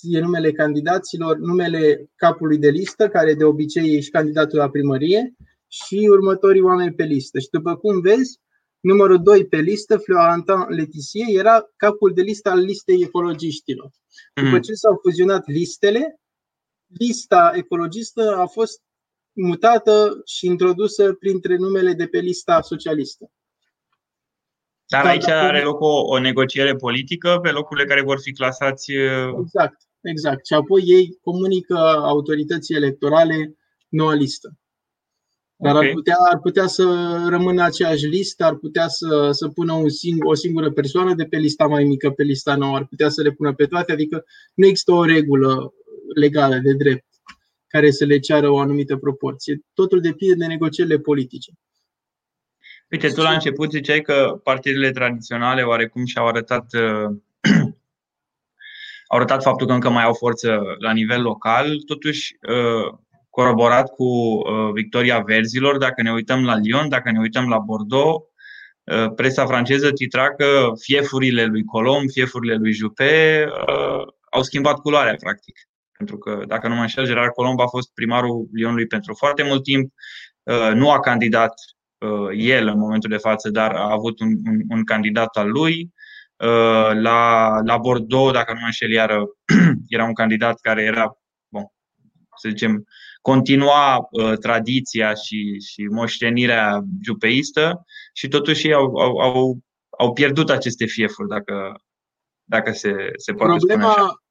e 0.01 0.19
numele 0.19 0.51
candidaților, 0.51 1.37
numele 1.37 2.09
capului 2.15 2.57
de 2.57 2.69
listă, 2.69 3.09
care 3.09 3.33
de 3.33 3.43
obicei 3.43 3.95
e 3.95 3.99
și 3.99 4.09
candidatul 4.09 4.57
la 4.57 4.69
primărie, 4.69 5.33
și 5.67 6.07
următorii 6.11 6.61
oameni 6.61 6.93
pe 6.93 7.03
listă. 7.03 7.39
Și 7.39 7.47
după 7.51 7.75
cum 7.75 8.01
vezi, 8.01 8.39
numărul 8.79 9.23
2 9.23 9.47
pe 9.47 9.57
listă, 9.57 9.97
Florentin 9.97 10.65
Letizie, 10.67 11.25
era 11.29 11.65
capul 11.75 12.13
de 12.13 12.21
listă 12.21 12.49
al 12.49 12.59
listei 12.59 13.01
ecologiștilor. 13.01 13.89
După 14.33 14.49
mhm. 14.49 14.61
ce 14.61 14.73
s-au 14.73 14.99
fuzionat 15.01 15.47
listele, 15.47 16.19
lista 16.87 17.51
ecologistă 17.53 18.35
a 18.37 18.45
fost 18.45 18.81
mutată 19.31 20.21
și 20.25 20.45
introdusă 20.45 21.13
printre 21.13 21.55
numele 21.55 21.93
de 21.93 22.07
pe 22.07 22.19
lista 22.19 22.61
socialistă. 22.61 23.31
Dar 24.87 25.05
aici 25.05 25.27
are 25.27 25.61
loc 25.61 25.79
o, 25.79 26.01
o 26.05 26.19
negociere 26.19 26.75
politică 26.75 27.39
pe 27.41 27.51
locurile 27.51 27.85
care 27.85 28.01
vor 28.01 28.19
fi 28.21 28.31
clasați. 28.31 28.91
Uh, 28.91 29.33
exact, 29.41 29.77
exact. 30.01 30.45
Și 30.45 30.53
apoi 30.53 30.81
ei 30.85 31.17
comunică 31.21 31.77
autorității 31.87 32.75
electorale 32.75 33.57
noua 33.89 34.13
listă. 34.13 34.57
Dar 35.57 35.75
okay. 35.75 35.87
ar, 35.87 35.93
putea, 35.93 36.15
ar 36.31 36.39
putea 36.39 36.67
să 36.67 36.83
rămână 37.29 37.63
aceeași 37.63 38.05
listă, 38.05 38.43
ar 38.43 38.55
putea 38.55 38.87
să, 38.87 39.29
să 39.31 39.47
pună 39.47 39.73
un 39.73 39.89
sing, 39.89 40.25
o 40.25 40.33
singură 40.33 40.71
persoană 40.71 41.13
de 41.13 41.23
pe 41.23 41.37
lista 41.37 41.67
mai 41.67 41.83
mică 41.83 42.09
pe 42.09 42.23
lista 42.23 42.55
nouă, 42.55 42.75
ar 42.75 42.85
putea 42.85 43.09
să 43.09 43.21
le 43.21 43.31
pună 43.31 43.53
pe 43.53 43.65
toate, 43.65 43.91
adică 43.91 44.25
nu 44.53 44.65
există 44.65 44.91
o 44.91 45.05
regulă 45.05 45.73
legală 46.15 46.55
de 46.55 46.73
drept 46.73 47.05
care 47.67 47.91
să 47.91 48.05
le 48.05 48.19
ceară 48.19 48.49
o 48.49 48.59
anumită 48.59 48.97
proporție. 48.97 49.59
Totul 49.73 50.01
depinde 50.01 50.33
de 50.33 50.45
negocierile 50.45 50.97
politice. 50.97 51.51
Uite, 52.91 53.07
tu 53.07 53.21
la 53.21 53.31
început 53.31 53.71
ziceai 53.71 54.01
că 54.01 54.39
partidele 54.43 54.91
tradiționale 54.91 55.61
oarecum 55.61 56.05
și-au 56.05 56.27
arătat 56.27 56.73
uh, 56.73 57.17
au 59.07 59.17
arătat 59.17 59.43
faptul 59.43 59.67
că 59.67 59.73
încă 59.73 59.89
mai 59.89 60.03
au 60.03 60.13
forță 60.13 60.61
la 60.79 60.91
nivel 60.91 61.21
local, 61.21 61.79
totuși 61.85 62.37
uh, 62.49 62.97
coroborat 63.35 63.89
cu 63.89 64.03
uh, 64.03 64.71
victoria 64.73 65.19
verzilor. 65.19 65.77
Dacă 65.77 66.01
ne 66.01 66.11
uităm 66.11 66.45
la 66.45 66.55
Lyon, 66.55 66.89
dacă 66.89 67.11
ne 67.11 67.19
uităm 67.19 67.49
la 67.49 67.57
Bordeaux, 67.57 68.23
uh, 68.83 69.13
presa 69.15 69.45
franceză 69.45 69.91
titra 69.91 70.33
că 70.33 70.71
fiefurile 70.79 71.45
lui 71.45 71.63
Colomb, 71.63 72.09
fiefurile 72.09 72.55
lui 72.55 72.71
Juppé 72.71 73.45
uh, 73.47 74.07
au 74.31 74.41
schimbat 74.41 74.79
culoarea, 74.79 75.15
practic. 75.15 75.59
Pentru 75.97 76.17
că, 76.17 76.43
dacă 76.47 76.67
nu 76.67 76.75
mă 76.75 76.81
înșel, 76.81 77.05
Gerard 77.05 77.31
Colomb 77.31 77.59
a 77.59 77.67
fost 77.67 77.93
primarul 77.93 78.49
Lyonului 78.53 78.87
pentru 78.87 79.13
foarte 79.13 79.43
mult 79.43 79.63
timp, 79.63 79.93
nu 80.73 80.91
a 80.91 80.99
candidat 80.99 81.53
el 82.35 82.67
în 82.67 82.79
momentul 82.79 83.09
de 83.09 83.17
față, 83.17 83.49
dar 83.49 83.71
a 83.71 83.91
avut 83.91 84.19
un, 84.19 84.27
un, 84.27 84.61
un 84.69 84.83
candidat 84.83 85.35
al 85.37 85.49
lui. 85.49 85.93
La, 86.93 87.49
la 87.65 87.77
Bordeaux, 87.77 88.33
dacă 88.33 88.53
nu 88.53 88.59
mă 88.59 88.65
înșel, 88.65 88.91
iară, 88.91 89.23
era 89.95 90.03
un 90.03 90.13
candidat 90.13 90.59
care 90.59 90.83
era, 90.83 91.17
bun, 91.47 91.63
să 92.37 92.49
zicem, 92.49 92.85
continua 93.31 94.07
uh, 94.11 94.37
tradiția 94.37 95.13
și, 95.13 95.59
și 95.59 95.81
moștenirea 95.83 96.83
jupeistă 97.03 97.85
și 98.13 98.27
totuși 98.27 98.73
au, 98.73 98.95
au, 98.95 99.17
au, 99.17 99.57
au 99.97 100.13
pierdut 100.13 100.49
aceste 100.49 100.85
fiefuri, 100.85 101.27
dacă, 101.27 101.81
dacă 102.43 102.71
se, 102.71 102.93
se 103.15 103.33
poate 103.33 103.55
problema, 103.57 103.91
spune 103.91 104.03
așa. 104.03 104.23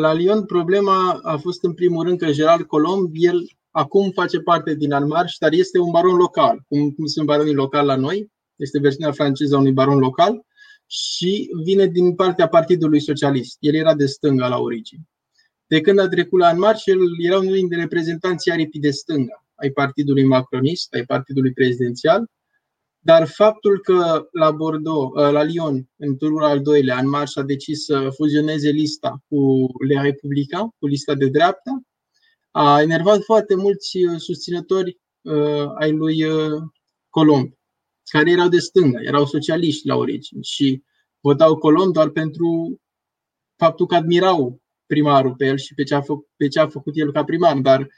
La 0.00 0.12
Lyon, 0.12 0.44
problema 0.44 1.20
a 1.22 1.36
fost 1.36 1.64
în 1.64 1.74
primul 1.74 2.04
rând 2.04 2.18
că 2.18 2.30
Gerard 2.30 2.62
Colomb, 2.62 3.10
el 3.12 3.40
acum 3.70 4.10
face 4.10 4.40
parte 4.40 4.74
din 4.74 4.92
Almarș, 4.92 5.36
dar 5.38 5.52
este 5.52 5.78
un 5.78 5.90
baron 5.90 6.16
local, 6.16 6.64
cum, 6.68 6.90
cum 6.90 7.06
sunt 7.06 7.26
baronii 7.26 7.54
locali 7.54 7.86
la 7.86 7.96
noi, 7.96 8.32
este 8.56 8.78
versiunea 8.78 9.12
franceză 9.12 9.54
a 9.54 9.58
unui 9.58 9.72
baron 9.72 9.98
local 9.98 10.46
și 10.86 11.48
vine 11.64 11.86
din 11.86 12.14
partea 12.14 12.48
Partidului 12.48 13.00
Socialist. 13.00 13.56
El 13.60 13.74
era 13.74 13.94
de 13.94 14.06
stânga 14.06 14.48
la 14.48 14.58
origine. 14.58 15.02
De 15.68 15.80
când 15.80 15.98
a 15.98 16.08
trecut 16.08 16.40
la 16.40 16.46
Anmarș, 16.46 16.86
el 16.86 16.98
era 17.18 17.38
unul 17.38 17.54
dintre 17.54 17.80
reprezentanții 17.80 18.50
aripii 18.50 18.80
de 18.80 18.90
stânga 18.90 19.42
ai 19.54 19.70
partidului 19.70 20.24
macronist, 20.24 20.94
ai 20.94 21.04
partidului 21.04 21.52
prezidențial, 21.52 22.30
dar 22.98 23.28
faptul 23.28 23.80
că 23.80 24.28
la 24.32 24.50
Bordeaux, 24.50 25.16
ă, 25.16 25.30
la 25.30 25.42
Lyon, 25.42 25.88
în 25.96 26.16
turul 26.16 26.44
al 26.44 26.60
doilea, 26.62 26.96
Anmarș 26.96 27.36
a 27.36 27.42
decis 27.42 27.84
să 27.84 28.10
fuzioneze 28.14 28.70
lista 28.70 29.24
cu 29.28 29.66
Le 29.86 30.00
Républicains, 30.00 30.70
cu 30.78 30.86
lista 30.86 31.14
de 31.14 31.28
dreapta, 31.28 31.82
a 32.50 32.80
enervat 32.82 33.22
foarte 33.22 33.54
mulți 33.54 33.98
ă, 34.14 34.18
susținători 34.18 34.98
uh, 35.22 35.66
ai 35.78 35.92
lui 35.92 36.24
uh, 36.24 36.62
Colomb, 37.08 37.52
care 38.04 38.30
erau 38.30 38.48
de 38.48 38.58
stânga, 38.58 38.98
erau 39.02 39.26
socialiști 39.26 39.86
la 39.86 39.96
origine 39.96 40.40
și 40.42 40.82
votau 41.20 41.56
Colomb 41.56 41.92
doar 41.92 42.08
pentru 42.08 42.80
faptul 43.56 43.86
că 43.86 43.94
admirau 43.94 44.60
primarul 44.88 45.34
pe 45.34 45.46
el 45.46 45.56
și 45.56 45.74
pe 45.74 45.82
ce 45.82 45.94
a, 45.94 46.00
fă, 46.00 46.14
pe 46.36 46.48
ce 46.48 46.60
a 46.60 46.68
făcut 46.68 46.92
el 46.96 47.12
ca 47.12 47.24
primar, 47.24 47.56
dar 47.56 47.88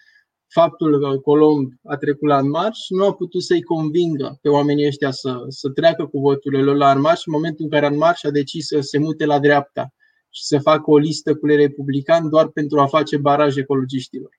faptul 0.53 1.01
că 1.01 1.19
Colomb 1.19 1.73
a 1.85 1.97
trecut 1.97 2.29
la 2.29 2.41
marș 2.41 2.79
nu 2.89 3.05
a 3.05 3.15
putut 3.15 3.43
să-i 3.43 3.63
convingă 3.63 4.39
pe 4.43 4.49
oamenii 4.49 4.87
ăștia 4.87 5.11
să, 5.11 5.45
să 5.49 5.69
treacă 5.69 6.07
cu 6.07 6.21
voturile 6.21 6.63
lor 6.63 6.77
la 6.77 6.95
marș 6.95 7.21
în 7.27 7.33
momentul 7.33 7.65
în 7.65 7.71
care 7.71 7.89
marș 7.89 8.25
a 8.25 8.31
decis 8.31 8.67
să 8.67 8.81
se 8.81 8.99
mute 8.99 9.25
la 9.25 9.39
dreapta 9.39 9.95
și 10.31 10.45
să 10.45 10.59
facă 10.59 10.91
o 10.91 10.99
listă 10.99 11.35
cu 11.35 11.47
le 11.47 11.57
republicani 11.57 12.31
doar 12.31 12.49
pentru 12.49 12.81
a 12.81 12.87
face 12.87 13.17
baraj 13.17 13.57
ecologiștilor. 13.57 14.31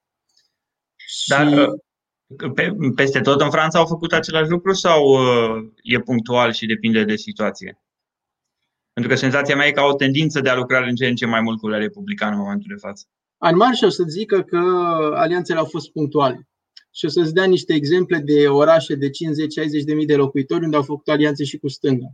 Dar 1.27 1.47
și... 1.47 1.53
Uh, 1.53 1.73
pe, 2.53 2.75
peste 2.95 3.19
tot 3.19 3.41
în 3.41 3.49
Franța 3.49 3.79
au 3.79 3.85
făcut 3.85 4.13
același 4.13 4.49
lucru 4.49 4.73
sau 4.73 5.03
uh, 5.03 5.69
e 5.83 5.99
punctual 5.99 6.51
și 6.51 6.65
depinde 6.65 7.03
de 7.03 7.15
situație? 7.15 7.81
Pentru 8.93 9.11
că 9.11 9.17
senzația 9.17 9.55
mea 9.55 9.67
e 9.67 9.71
că 9.71 9.79
au 9.79 9.89
o 9.89 9.95
tendință 9.95 10.41
de 10.41 10.49
a 10.49 10.55
lucra 10.55 10.85
în 10.85 10.95
ce 10.95 11.07
în 11.07 11.15
ce 11.15 11.25
mai 11.25 11.41
mult 11.41 11.59
cu 11.59 11.67
le 11.67 11.77
republicană 11.77 12.35
în 12.35 12.41
momentul 12.41 12.67
de 12.69 12.79
față. 12.79 13.05
În 13.37 13.55
marș 13.55 13.81
o 13.81 13.89
să 13.89 14.03
zică 14.07 14.41
că 14.41 14.57
alianțele 15.15 15.59
au 15.59 15.65
fost 15.65 15.91
punctuale. 15.91 16.47
Și 16.93 17.05
o 17.05 17.09
să-ți 17.09 17.33
dea 17.33 17.45
niște 17.45 17.73
exemple 17.73 18.17
de 18.17 18.47
orașe 18.47 18.95
de 18.95 19.07
50-60 19.07 19.09
de 19.85 19.93
mii 19.93 20.05
de 20.05 20.15
locuitori 20.15 20.63
unde 20.63 20.75
au 20.75 20.83
făcut 20.83 21.07
alianțe 21.07 21.43
și 21.43 21.57
cu 21.57 21.67
stânga. 21.67 22.07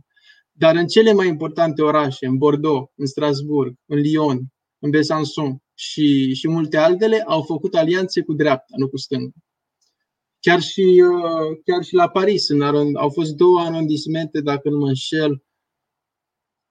Dar 0.52 0.76
în 0.76 0.86
cele 0.86 1.12
mai 1.12 1.28
importante 1.28 1.82
orașe, 1.82 2.26
în 2.26 2.36
Bordeaux, 2.36 2.90
în 2.96 3.06
Strasburg, 3.06 3.74
în 3.86 3.98
Lyon, 3.98 4.40
în 4.78 4.90
Besançon 4.90 5.56
și, 5.74 6.34
și 6.34 6.48
multe 6.48 6.76
altele, 6.76 7.22
au 7.26 7.42
făcut 7.42 7.74
alianțe 7.74 8.22
cu 8.22 8.32
dreapta, 8.32 8.74
nu 8.76 8.88
cu 8.88 8.96
stânga. 8.96 9.32
Chiar 10.40 10.60
și, 10.60 11.04
uh, 11.06 11.58
chiar 11.64 11.82
și 11.84 11.94
la 11.94 12.08
Paris 12.08 12.48
în 12.48 12.62
arond, 12.62 12.96
au 12.96 13.10
fost 13.10 13.32
două 13.32 13.60
arondismente, 13.60 14.40
dacă 14.40 14.68
nu 14.68 14.78
mă 14.78 14.88
înșel, 14.88 15.42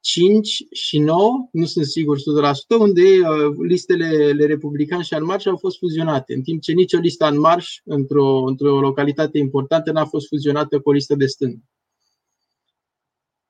5 0.07 0.63
și 0.71 0.99
9, 0.99 1.49
nu 1.51 1.65
sunt 1.65 1.85
sigur 1.85 2.17
100%, 2.17 2.21
unde 2.79 3.01
uh, 3.01 3.55
listele 3.67 4.31
le 4.31 4.45
republican 4.45 5.01
și 5.01 5.13
marș 5.13 5.45
au 5.45 5.57
fost 5.57 5.77
fuzionate, 5.77 6.33
în 6.33 6.41
timp 6.41 6.61
ce 6.61 6.71
nicio 6.71 6.97
listă 6.97 7.27
în 7.27 7.39
marș 7.39 7.81
într-o, 7.83 8.43
într-o 8.43 8.79
localitate 8.79 9.37
importantă 9.37 9.91
n-a 9.91 10.05
fost 10.05 10.27
fuzionată 10.27 10.79
cu 10.79 10.89
o 10.89 10.91
listă 10.91 11.15
de 11.15 11.25
stânga. 11.25 11.59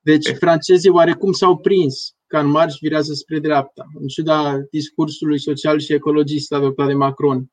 Deci 0.00 0.28
francezii 0.28 0.90
oarecum 0.90 1.32
s-au 1.32 1.56
prins 1.56 2.14
că 2.26 2.38
în 2.38 2.46
marș 2.46 2.74
virează 2.80 3.12
spre 3.12 3.38
dreapta, 3.38 3.86
în 3.94 4.06
ciuda 4.06 4.58
discursului 4.70 5.40
social 5.40 5.78
și 5.78 5.92
ecologist 5.92 6.52
adoptat 6.52 6.86
de 6.86 6.94
Macron 6.94 7.50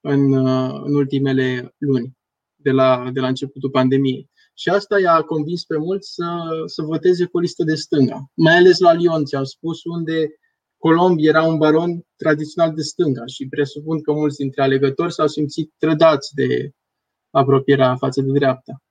în, 0.00 0.32
uh, 0.32 0.80
în 0.84 0.94
ultimele 0.94 1.74
luni, 1.78 2.16
de 2.56 2.70
la, 2.70 3.10
de 3.12 3.20
la 3.20 3.28
începutul 3.28 3.70
pandemiei. 3.70 4.29
Și 4.60 4.68
asta 4.68 5.00
i-a 5.00 5.22
convins 5.22 5.64
pe 5.64 5.76
mulți 5.76 6.12
să, 6.14 6.24
să 6.66 6.82
voteze 6.82 7.24
cu 7.24 7.36
o 7.36 7.40
listă 7.40 7.64
de 7.64 7.74
stânga. 7.74 8.30
Mai 8.34 8.56
ales 8.56 8.78
la 8.78 8.92
Lyon, 8.92 9.24
ți-am 9.24 9.44
spus, 9.44 9.84
unde 9.84 10.28
Colomb 10.78 11.18
era 11.20 11.42
un 11.42 11.58
baron 11.58 11.90
tradițional 12.16 12.74
de 12.74 12.82
stânga 12.82 13.26
și 13.26 13.48
presupun 13.48 14.02
că 14.02 14.12
mulți 14.12 14.36
dintre 14.36 14.62
alegători 14.62 15.12
s-au 15.12 15.26
simțit 15.26 15.72
trădați 15.78 16.34
de 16.34 16.70
apropierea 17.30 17.96
față 17.96 18.20
de 18.20 18.32
dreapta. 18.32 18.82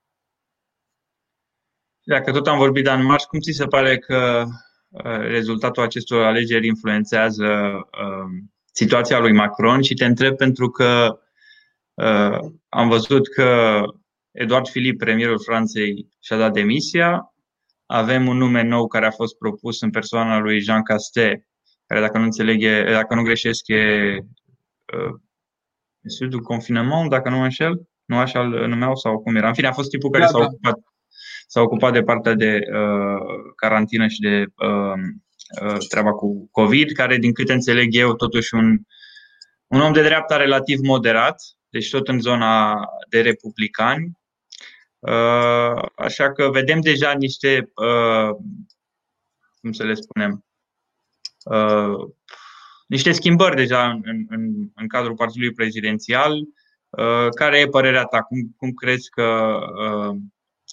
Dacă 2.03 2.31
tot 2.31 2.47
am 2.47 2.57
vorbit 2.57 2.83
de 2.83 2.89
Anmarș, 2.89 3.23
cum 3.23 3.39
ți 3.39 3.51
se 3.51 3.65
pare 3.65 3.97
că 3.97 4.43
uh, 4.89 5.19
rezultatul 5.19 5.83
acestor 5.83 6.23
alegeri 6.23 6.67
influențează 6.67 7.45
uh, 7.45 8.49
situația 8.71 9.19
lui 9.19 9.33
Macron 9.33 9.81
și 9.81 9.93
te 9.93 10.05
întreb 10.05 10.35
pentru 10.35 10.69
că 10.69 11.19
uh, 11.93 12.39
am 12.69 12.89
văzut 12.89 13.27
că 13.27 13.81
Eduard 14.31 14.67
Filip, 14.67 14.97
premierul 14.97 15.43
Franței, 15.43 16.07
și-a 16.19 16.37
dat 16.37 16.53
demisia. 16.53 17.33
Avem 17.85 18.27
un 18.27 18.37
nume 18.37 18.61
nou 18.61 18.87
care 18.87 19.05
a 19.05 19.11
fost 19.11 19.37
propus 19.37 19.81
în 19.81 19.89
persoana 19.89 20.39
lui 20.39 20.59
Jean 20.59 20.83
Castex, 20.83 21.45
care, 21.85 22.01
dacă 22.01 22.17
nu 22.17 22.23
înțeleg, 22.23 22.63
dacă 22.91 23.15
nu 23.15 23.23
greșesc, 23.23 23.67
e 23.67 24.17
uh, 26.19 26.29
du 26.29 26.41
confinement, 26.41 27.09
dacă 27.09 27.29
nu 27.29 27.37
mă 27.37 27.43
înșel, 27.43 27.81
nu 28.05 28.17
așa 28.17 28.39
îl 28.39 28.67
numeau 28.67 28.95
sau 28.95 29.19
cum 29.19 29.35
era. 29.35 29.47
În 29.47 29.53
fine, 29.53 29.67
a 29.67 29.71
fost 29.71 29.89
tipul 29.89 30.09
care 30.09 30.23
da, 30.23 30.29
s-a, 30.29 30.37
da. 30.37 30.45
ocupat, 30.45 30.75
s-a 31.47 31.61
ocupat 31.61 31.93
de 31.93 32.03
partea 32.03 32.33
de 32.33 32.59
uh, 32.73 33.51
carantină 33.55 34.07
și 34.07 34.19
de 34.19 34.45
uh, 34.55 34.99
uh, 35.61 35.77
treaba 35.89 36.11
cu 36.11 36.49
COVID, 36.51 36.91
care, 36.91 37.17
din 37.17 37.33
câte 37.33 37.53
înțeleg 37.53 37.95
eu, 37.95 38.15
totuși 38.15 38.53
un, 38.53 38.77
un 39.67 39.81
om 39.81 39.93
de 39.93 40.03
dreapta 40.03 40.37
relativ 40.37 40.79
moderat, 40.79 41.35
deci 41.69 41.89
tot 41.89 42.07
în 42.07 42.19
zona 42.19 42.79
de 43.09 43.21
republicani. 43.21 44.11
Uh, 44.99 45.81
așa 45.95 46.31
că 46.31 46.49
vedem 46.49 46.81
deja 46.81 47.13
niște, 47.13 47.71
uh, 47.75 48.35
cum 49.61 49.71
să 49.71 49.83
le 49.83 49.93
spunem, 49.93 50.45
uh, 51.43 52.09
niște 52.87 53.11
schimbări 53.11 53.55
deja 53.55 53.89
în, 53.89 54.25
în, 54.29 54.69
în 54.75 54.87
cadrul 54.87 55.15
Partidului 55.15 55.53
Prezidențial. 55.53 56.43
Care 57.35 57.59
e 57.59 57.67
părerea 57.67 58.03
ta? 58.03 58.21
Cum, 58.21 58.55
cum 58.57 58.71
crezi 58.71 59.09
că 59.09 59.59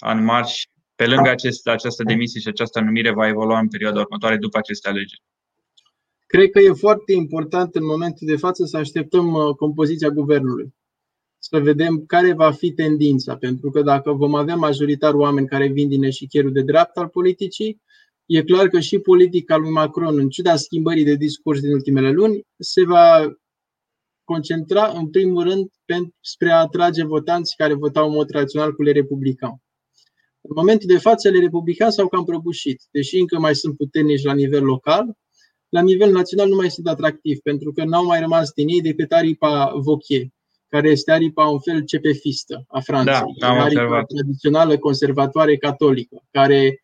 în 0.00 0.25
marș, 0.25 0.62
pe 0.95 1.06
lângă 1.06 1.28
acest, 1.28 1.68
această 1.68 2.02
demisie 2.02 2.40
și 2.40 2.49
această 2.49 2.80
numire, 2.80 3.11
va 3.11 3.26
evolua 3.26 3.59
în 3.59 3.68
perioada 3.68 4.00
următoare 4.00 4.37
după 4.37 4.59
aceste 4.59 4.88
alegeri? 4.88 5.23
Cred 6.26 6.50
că 6.50 6.59
e 6.59 6.73
foarte 6.73 7.12
important 7.12 7.75
în 7.75 7.85
momentul 7.85 8.26
de 8.26 8.37
față 8.37 8.64
să 8.64 8.76
așteptăm 8.76 9.52
compoziția 9.56 10.09
guvernului 10.09 10.75
să 11.50 11.60
vedem 11.60 12.04
care 12.06 12.32
va 12.32 12.50
fi 12.52 12.72
tendința, 12.72 13.36
pentru 13.36 13.70
că 13.70 13.82
dacă 13.82 14.12
vom 14.12 14.34
avea 14.34 14.56
majoritar 14.56 15.14
oameni 15.14 15.46
care 15.46 15.66
vin 15.68 15.88
din 15.88 16.02
eșichierul 16.02 16.52
de 16.52 16.62
dreapta 16.62 17.00
al 17.00 17.08
politicii, 17.08 17.82
e 18.26 18.42
clar 18.42 18.68
că 18.68 18.80
și 18.80 18.98
politica 18.98 19.56
lui 19.56 19.70
Macron, 19.70 20.18
în 20.18 20.28
ciuda 20.28 20.56
schimbării 20.56 21.04
de 21.04 21.14
discurs 21.14 21.60
din 21.60 21.72
ultimele 21.72 22.10
luni, 22.10 22.42
se 22.58 22.84
va 22.84 23.36
concentra 24.24 24.92
în 24.94 25.10
primul 25.10 25.42
rând 25.42 25.68
spre 26.20 26.50
a 26.50 26.60
atrage 26.60 27.04
votanți 27.04 27.56
care 27.56 27.74
votau 27.74 28.06
în 28.08 28.14
mod 28.14 28.26
tradițional 28.26 28.74
cu 28.74 28.82
le 28.82 28.92
republicani. 28.92 29.62
În 30.40 30.52
momentul 30.56 30.88
de 30.88 30.98
față, 30.98 31.28
le 31.28 31.40
republicani 31.40 31.92
s-au 31.92 32.08
cam 32.08 32.24
prăbușit, 32.24 32.82
deși 32.90 33.18
încă 33.18 33.38
mai 33.38 33.54
sunt 33.54 33.76
puternici 33.76 34.22
la 34.22 34.34
nivel 34.34 34.64
local, 34.64 35.16
la 35.68 35.82
nivel 35.82 36.12
național 36.12 36.48
nu 36.48 36.56
mai 36.56 36.70
sunt 36.70 36.86
atractivi, 36.86 37.40
pentru 37.40 37.72
că 37.72 37.84
n-au 37.84 38.04
mai 38.04 38.20
rămas 38.20 38.50
din 38.50 38.68
ei 38.68 38.80
decât 38.80 39.12
aripa 39.12 39.72
Vauquier, 39.84 40.26
care 40.68 40.88
este 40.88 41.12
aripa 41.12 41.46
un 41.46 41.61
fel 41.61 41.85
cepefistă 41.85 42.64
a 42.68 42.80
Franței. 42.80 43.35
Da, 43.38 43.49
am 43.49 43.58
aripa 43.58 43.82
observat. 43.82 44.06
tradițională 44.06 44.78
conservatoare 44.78 45.56
catolică, 45.56 46.23
care 46.30 46.82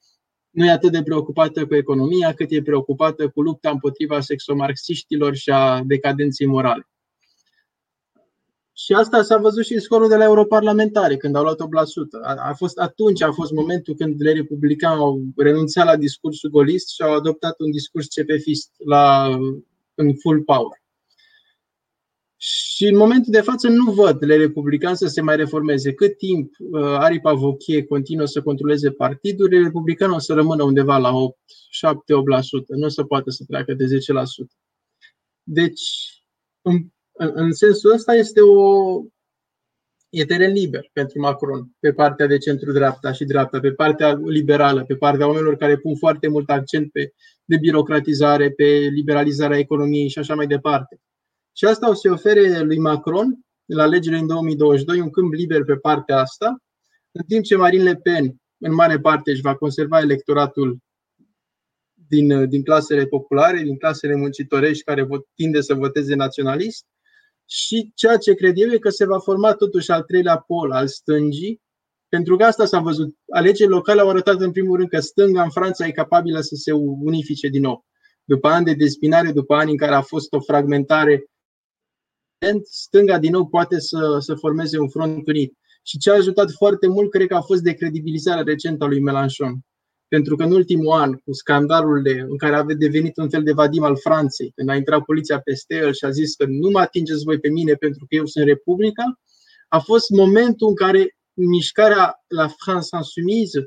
nu 0.50 0.64
e 0.64 0.70
atât 0.70 0.92
de 0.92 1.02
preocupată 1.02 1.66
cu 1.66 1.74
economia, 1.74 2.34
cât 2.34 2.50
e 2.50 2.62
preocupată 2.62 3.28
cu 3.28 3.42
lupta 3.42 3.70
împotriva 3.70 4.20
sexomarxiștilor 4.20 5.34
și 5.34 5.50
a 5.50 5.82
decadenței 5.84 6.46
morale. 6.46 6.86
Și 8.74 8.92
asta 8.92 9.22
s-a 9.22 9.36
văzut 9.36 9.64
și 9.64 9.72
în 9.72 9.80
scorul 9.80 10.08
de 10.08 10.16
la 10.16 10.24
europarlamentare, 10.24 11.16
când 11.16 11.36
au 11.36 11.42
luat 11.42 11.60
8%. 11.60 11.64
A, 12.22 12.34
a 12.48 12.54
fost, 12.54 12.78
atunci 12.78 13.22
a 13.22 13.32
fost 13.32 13.52
momentul 13.52 13.94
când 13.94 14.22
le 14.22 14.32
republicani 14.32 15.00
au 15.00 15.20
renunțat 15.36 15.84
la 15.84 15.96
discursul 15.96 16.50
golist 16.50 16.88
și 16.88 17.02
au 17.02 17.14
adoptat 17.14 17.60
un 17.60 17.70
discurs 17.70 18.10
cepefist 18.10 18.70
la, 18.84 19.28
în 19.94 20.14
full 20.14 20.42
power. 20.42 20.81
Și 22.44 22.86
în 22.86 22.96
momentul 22.96 23.32
de 23.32 23.40
față 23.40 23.68
nu 23.68 23.92
văd 23.92 24.24
le 24.24 24.36
republicani 24.36 24.96
să 24.96 25.06
se 25.06 25.20
mai 25.20 25.36
reformeze. 25.36 25.92
Cât 25.92 26.16
timp 26.16 26.54
uh, 26.58 26.82
aripa 26.82 27.32
Vochie 27.32 27.84
continuă 27.84 28.26
să 28.26 28.42
controleze 28.42 28.90
partidul, 28.90 29.48
republicanii 29.48 30.14
o 30.14 30.18
să 30.18 30.34
rămână 30.34 30.62
undeva 30.62 30.96
la 30.98 31.14
8, 31.14 31.38
7-8%. 31.38 31.40
Nu 32.66 32.84
o 32.84 32.88
să 32.88 33.04
poată 33.04 33.30
să 33.30 33.44
treacă 33.46 33.74
de 33.74 33.84
10%. 33.84 33.88
Deci, 35.42 35.82
în, 36.62 36.86
în 37.12 37.52
sensul 37.52 37.92
ăsta 37.92 38.14
este 38.14 38.40
o 38.40 39.02
e 40.10 40.24
teren 40.24 40.52
liber 40.52 40.90
pentru 40.92 41.20
Macron 41.20 41.70
pe 41.80 41.92
partea 41.92 42.26
de 42.26 42.38
centru-dreapta 42.38 43.12
și 43.12 43.24
dreapta, 43.24 43.60
pe 43.60 43.72
partea 43.72 44.20
liberală, 44.24 44.84
pe 44.84 44.96
partea 44.96 45.26
oamenilor 45.26 45.56
care 45.56 45.76
pun 45.76 45.96
foarte 45.96 46.28
mult 46.28 46.50
accent 46.50 46.92
pe 46.92 47.12
debirocratizare, 47.44 48.50
pe 48.50 48.64
liberalizarea 48.94 49.58
economiei 49.58 50.08
și 50.08 50.18
așa 50.18 50.34
mai 50.34 50.46
departe. 50.46 51.00
Și 51.52 51.64
asta 51.64 51.88
o 51.88 51.94
să 51.94 52.10
ofere 52.10 52.60
lui 52.60 52.78
Macron, 52.78 53.38
la 53.64 53.82
alegerile 53.82 54.20
în 54.20 54.26
2022, 54.26 55.00
un 55.00 55.10
câmp 55.10 55.32
liber 55.32 55.64
pe 55.64 55.76
partea 55.76 56.18
asta, 56.18 56.56
în 57.12 57.24
timp 57.26 57.44
ce 57.44 57.56
Marine 57.56 57.82
Le 57.82 57.96
Pen, 57.96 58.36
în 58.58 58.74
mare 58.74 59.00
parte, 59.00 59.30
își 59.30 59.40
va 59.40 59.56
conserva 59.56 60.00
electoratul 60.00 60.78
din, 62.08 62.48
din 62.48 62.62
clasele 62.62 63.06
populare, 63.06 63.62
din 63.62 63.78
clasele 63.78 64.14
muncitorești 64.14 64.84
care 64.84 65.02
vot, 65.02 65.26
tinde 65.34 65.60
să 65.60 65.74
voteze 65.74 66.14
naționalist. 66.14 66.84
Și 67.48 67.92
ceea 67.94 68.16
ce 68.16 68.34
cred 68.34 68.52
eu 68.56 68.70
e 68.70 68.78
că 68.78 68.88
se 68.88 69.06
va 69.06 69.18
forma 69.18 69.52
totuși 69.52 69.90
al 69.90 70.02
treilea 70.02 70.36
pol 70.36 70.72
al 70.72 70.88
stângii, 70.88 71.60
pentru 72.08 72.36
că 72.36 72.44
asta 72.44 72.64
s-a 72.64 72.78
văzut. 72.78 73.14
Alegerile 73.28 73.74
locale 73.74 74.00
au 74.00 74.08
arătat 74.08 74.40
în 74.40 74.52
primul 74.52 74.76
rând 74.76 74.88
că 74.88 75.00
stânga 75.00 75.42
în 75.42 75.50
Franța 75.50 75.86
e 75.86 75.90
capabilă 75.90 76.40
să 76.40 76.54
se 76.54 76.72
unifice 76.72 77.48
din 77.48 77.62
nou. 77.62 77.84
După 78.24 78.48
ani 78.48 78.64
de 78.64 78.74
despinare, 78.74 79.32
după 79.32 79.54
ani 79.54 79.70
în 79.70 79.76
care 79.76 79.94
a 79.94 80.00
fost 80.00 80.32
o 80.32 80.40
fragmentare 80.40 81.24
stânga 82.64 83.18
din 83.18 83.30
nou 83.30 83.46
poate 83.46 83.80
să, 83.80 84.16
să 84.18 84.34
formeze 84.34 84.78
un 84.78 84.88
front 84.88 85.28
unit. 85.28 85.56
Și 85.82 85.98
ce 85.98 86.10
a 86.10 86.14
ajutat 86.14 86.50
foarte 86.50 86.86
mult, 86.86 87.10
cred 87.10 87.26
că 87.26 87.34
a 87.34 87.40
fost 87.40 87.62
decredibilizarea 87.62 88.42
recentă 88.42 88.84
a 88.84 88.86
lui 88.86 89.00
Mélenchon. 89.00 89.58
Pentru 90.08 90.36
că 90.36 90.44
în 90.44 90.52
ultimul 90.52 90.92
an, 90.92 91.12
cu 91.12 91.32
scandalul 91.32 92.02
de, 92.02 92.26
în 92.28 92.36
care 92.36 92.54
a 92.54 92.64
devenit 92.64 93.16
un 93.16 93.28
fel 93.28 93.42
de 93.42 93.52
vadim 93.52 93.82
al 93.82 93.96
Franței, 93.96 94.52
când 94.54 94.68
a 94.68 94.76
intrat 94.76 95.02
poliția 95.02 95.40
peste 95.40 95.74
el 95.74 95.92
și 95.92 96.04
a 96.04 96.10
zis 96.10 96.34
că 96.34 96.44
nu 96.48 96.70
mă 96.70 96.78
atingeți 96.78 97.24
voi 97.24 97.38
pe 97.38 97.48
mine 97.48 97.74
pentru 97.74 98.06
că 98.08 98.14
eu 98.14 98.26
sunt 98.26 98.44
Republica, 98.44 99.20
a 99.68 99.78
fost 99.78 100.10
momentul 100.10 100.68
în 100.68 100.74
care 100.74 101.16
mișcarea 101.34 102.14
la 102.28 102.48
France 102.48 102.88
Insoumise 102.96 103.66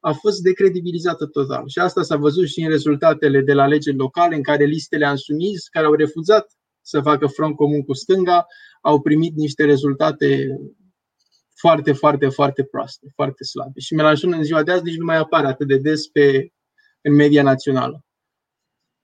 a 0.00 0.12
fost 0.12 0.40
decredibilizată 0.40 1.26
total. 1.26 1.68
Și 1.68 1.78
asta 1.78 2.02
s-a 2.02 2.16
văzut 2.16 2.46
și 2.46 2.60
în 2.60 2.68
rezultatele 2.68 3.40
de 3.40 3.52
la 3.52 3.62
alegeri 3.62 3.96
locale, 3.96 4.34
în 4.34 4.42
care 4.42 4.64
listele 4.64 5.08
Insoumise, 5.10 5.68
care 5.70 5.86
au 5.86 5.92
refuzat 5.92 6.46
să 6.86 7.00
facă 7.00 7.26
front 7.26 7.56
comun 7.56 7.82
cu 7.82 7.92
stânga, 7.92 8.46
au 8.80 9.00
primit 9.00 9.34
niște 9.34 9.64
rezultate 9.64 10.46
foarte, 11.54 11.92
foarte, 11.92 12.28
foarte 12.28 12.64
proaste, 12.64 13.06
foarte 13.14 13.44
slabe. 13.44 13.80
Și 13.80 13.94
Melanchon 13.94 14.32
în 14.32 14.42
ziua 14.42 14.62
de 14.62 14.72
azi 14.72 14.82
nici 14.82 14.96
nu 14.96 15.04
mai 15.04 15.16
apare 15.16 15.46
atât 15.46 15.66
de 15.66 15.76
des 15.76 16.06
pe, 16.06 16.52
în 17.00 17.14
media 17.14 17.42
națională. 17.42 18.04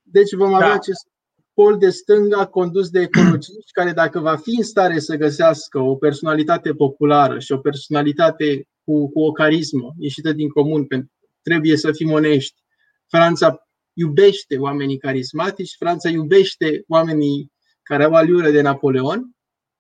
Deci 0.03 0.33
vom 0.33 0.55
avea 0.55 0.69
da. 0.69 0.75
acest 0.75 1.07
pol 1.55 1.79
de 1.79 1.91
stânga 1.91 2.47
condus 2.47 2.91
de 2.91 3.01
ecologiști 3.01 3.73
care 3.73 3.93
dacă 3.93 4.21
va 4.21 4.37
fi 4.37 4.55
în 4.57 4.63
stare 4.63 4.99
să 4.99 5.17
găsească 5.17 5.79
o 5.79 5.97
personalitate 5.97 6.75
populară 6.75 7.39
și 7.39 7.53
o 7.53 7.59
personalitate 7.59 8.69
cu, 8.85 9.11
cu 9.11 9.21
o 9.21 9.33
carismă 9.33 9.95
ieșită 9.99 10.33
din 10.33 10.49
comun, 10.49 10.87
pentru 10.87 11.13
trebuie 11.43 11.77
să 11.77 11.93
fim 11.93 12.11
onești. 12.11 12.63
Franța 13.07 13.69
iubește 13.93 14.59
oamenii 14.59 14.99
carismatici, 14.99 15.77
Franța 15.79 16.09
iubește 16.09 16.85
oamenii 16.89 17.53
care 17.83 18.05
au 18.05 18.13
aliură 18.13 18.51
de 18.51 18.61
Napoleon, 18.61 19.31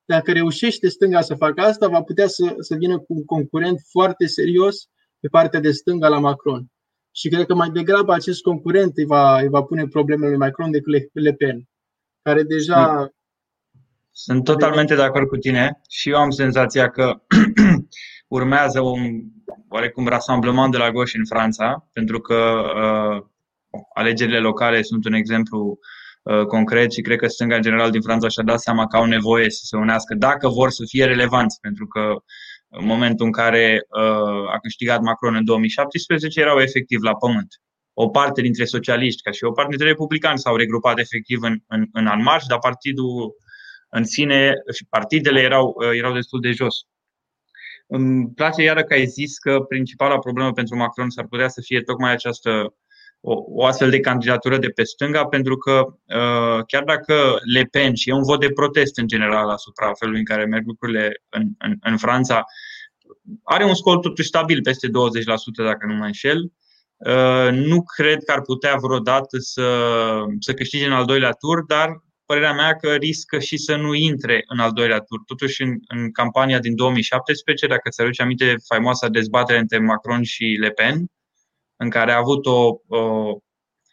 dacă 0.04 0.32
reușește 0.32 0.88
stânga 0.88 1.20
să 1.20 1.34
facă 1.34 1.60
asta, 1.60 1.88
va 1.88 2.02
putea 2.02 2.26
să, 2.26 2.54
să 2.58 2.74
vină 2.74 2.98
cu 2.98 3.06
un 3.08 3.24
concurent 3.24 3.80
foarte 3.90 4.26
serios 4.26 4.76
pe 5.20 5.28
partea 5.28 5.60
de 5.60 5.70
stânga 5.70 6.08
la 6.08 6.18
Macron. 6.18 6.66
Și 7.14 7.28
cred 7.28 7.46
că 7.46 7.54
mai 7.54 7.70
degrabă 7.70 8.12
acest 8.12 8.42
concurent 8.42 8.96
îi 8.96 9.04
va, 9.04 9.40
îi 9.40 9.48
va 9.48 9.62
pune 9.62 9.86
problemele 9.86 10.28
lui 10.28 10.38
Macron 10.38 10.70
decât 10.70 11.08
Le 11.12 11.32
Pen, 11.32 11.68
care 12.22 12.42
deja. 12.42 13.08
Sunt 14.10 14.44
totalmente 14.44 14.94
de 14.94 15.02
acord 15.02 15.28
cu 15.28 15.36
tine 15.36 15.80
și 15.88 16.10
eu 16.10 16.16
am 16.16 16.30
senzația 16.30 16.90
că 16.90 17.22
urmează 18.38 18.80
un 18.80 19.22
oarecum 19.68 20.08
rassemblement 20.08 20.72
de 20.72 20.78
la 20.78 20.90
gauche 20.90 21.18
în 21.18 21.26
Franța, 21.26 21.88
pentru 21.92 22.20
că 22.20 22.62
uh, 22.76 23.24
alegerile 23.94 24.38
locale 24.38 24.82
sunt 24.82 25.04
un 25.04 25.12
exemplu 25.12 25.58
Uh, 25.58 26.01
concret 26.48 26.92
și 26.92 27.00
cred 27.00 27.18
că 27.18 27.26
stânga 27.26 27.56
în 27.56 27.62
general 27.62 27.90
din 27.90 28.00
Franța 28.02 28.28
și-a 28.28 28.42
dat 28.42 28.60
seama 28.60 28.86
că 28.86 28.96
au 28.96 29.04
nevoie 29.04 29.50
să 29.50 29.60
se 29.64 29.76
unească 29.76 30.14
dacă 30.14 30.48
vor 30.48 30.70
să 30.70 30.82
fie 30.86 31.04
relevanți, 31.04 31.60
pentru 31.60 31.86
că 31.86 32.22
în 32.74 32.86
momentul 32.86 33.26
în 33.26 33.32
care 33.32 33.86
uh, 33.88 34.52
a 34.54 34.58
câștigat 34.62 35.00
Macron 35.00 35.34
în 35.34 35.44
2017 35.44 36.40
erau 36.40 36.58
efectiv 36.60 37.02
la 37.02 37.14
pământ. 37.14 37.60
O 37.94 38.08
parte 38.08 38.40
dintre 38.40 38.64
socialiști, 38.64 39.22
ca 39.22 39.30
și 39.30 39.44
o 39.44 39.52
parte 39.52 39.70
dintre 39.70 39.88
republicani 39.88 40.38
s-au 40.38 40.56
regrupat 40.56 40.98
efectiv 40.98 41.42
în, 41.42 41.58
în, 41.66 41.86
în 41.92 42.06
anmarș, 42.06 42.44
dar 42.44 42.58
partidul 42.58 43.34
în 43.88 44.04
sine 44.04 44.52
și 44.74 44.86
partidele 44.88 45.40
erau, 45.40 45.74
uh, 45.76 45.90
erau 45.98 46.12
destul 46.12 46.40
de 46.40 46.50
jos. 46.50 46.74
Îmi 47.86 48.32
place 48.34 48.62
iară 48.62 48.82
că 48.82 48.92
ai 48.92 49.06
zis 49.06 49.38
că 49.38 49.60
principala 49.60 50.18
problemă 50.18 50.52
pentru 50.52 50.76
Macron 50.76 51.10
s-ar 51.10 51.26
putea 51.26 51.48
să 51.48 51.60
fie 51.60 51.80
tocmai 51.80 52.12
această 52.12 52.74
o, 53.24 53.44
o 53.46 53.64
astfel 53.64 53.90
de 53.90 54.00
candidatură 54.00 54.58
de 54.58 54.68
pe 54.68 54.82
stânga, 54.82 55.26
pentru 55.26 55.56
că 55.56 55.84
uh, 55.86 56.64
chiar 56.66 56.82
dacă 56.84 57.38
Le 57.52 57.62
Pen 57.70 57.94
și 57.94 58.08
e 58.08 58.12
un 58.12 58.22
vot 58.22 58.40
de 58.40 58.50
protest 58.50 58.98
în 58.98 59.06
general 59.06 59.48
asupra 59.48 59.92
felului 59.98 60.20
în 60.20 60.26
care 60.26 60.44
merg 60.44 60.66
lucrurile 60.66 61.22
în, 61.28 61.48
în, 61.58 61.76
în 61.80 61.96
Franța, 61.96 62.44
are 63.42 63.64
un 63.64 63.74
scol 63.74 63.98
totuși 63.98 64.28
stabil 64.28 64.60
peste 64.62 64.88
20%, 64.88 64.90
dacă 65.64 65.86
nu 65.86 65.94
mă 65.94 66.04
înșel. 66.04 66.52
Nu 67.52 67.82
cred 67.82 68.24
că 68.24 68.32
ar 68.32 68.40
putea 68.40 68.76
vreodată 68.80 69.38
să, 69.38 69.66
să 70.38 70.54
câștige 70.54 70.86
în 70.86 70.92
al 70.92 71.04
doilea 71.04 71.30
tur, 71.30 71.64
dar 71.64 72.02
părerea 72.26 72.52
mea 72.52 72.76
că 72.76 72.94
riscă 72.94 73.38
și 73.38 73.56
să 73.56 73.76
nu 73.76 73.94
intre 73.94 74.44
în 74.46 74.58
al 74.58 74.72
doilea 74.72 74.98
tur. 74.98 75.22
Totuși, 75.26 75.62
în, 75.62 75.76
în 75.86 76.10
campania 76.10 76.58
din 76.58 76.76
2017, 76.76 77.66
dacă 77.66 77.88
ți 77.88 78.00
aduce 78.00 78.22
aminte 78.22 78.54
faimoasa 78.68 79.08
dezbatere 79.08 79.58
între 79.58 79.78
Macron 79.78 80.22
și 80.22 80.56
Le 80.60 80.70
Pen, 80.70 81.06
în 81.82 81.90
care 81.90 82.12
a 82.12 82.16
avut 82.16 82.46
o, 82.46 82.76
o, 82.88 83.36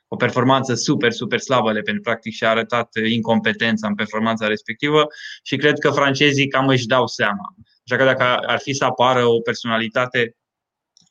o 0.08 0.16
performanță 0.16 0.74
super, 0.74 1.12
super 1.12 1.40
slabă 1.40 1.72
Le 1.72 1.82
Pen, 1.82 2.02
practic 2.02 2.34
și 2.34 2.44
a 2.44 2.50
arătat 2.50 2.90
incompetența 3.10 3.88
în 3.88 3.96
performanța 3.96 4.48
respectivă 4.48 5.08
și 5.44 5.56
cred 5.56 5.80
că 5.80 5.90
francezii 5.90 6.48
cam 6.48 6.68
își 6.68 6.88
dau 6.88 7.08
seama. 7.08 7.56
Așa 7.86 7.98
că 7.98 8.04
dacă 8.04 8.24
ar 8.24 8.60
fi 8.60 8.74
să 8.74 8.86
apară 8.86 9.26
o 9.26 9.40
personalitate 9.40 10.36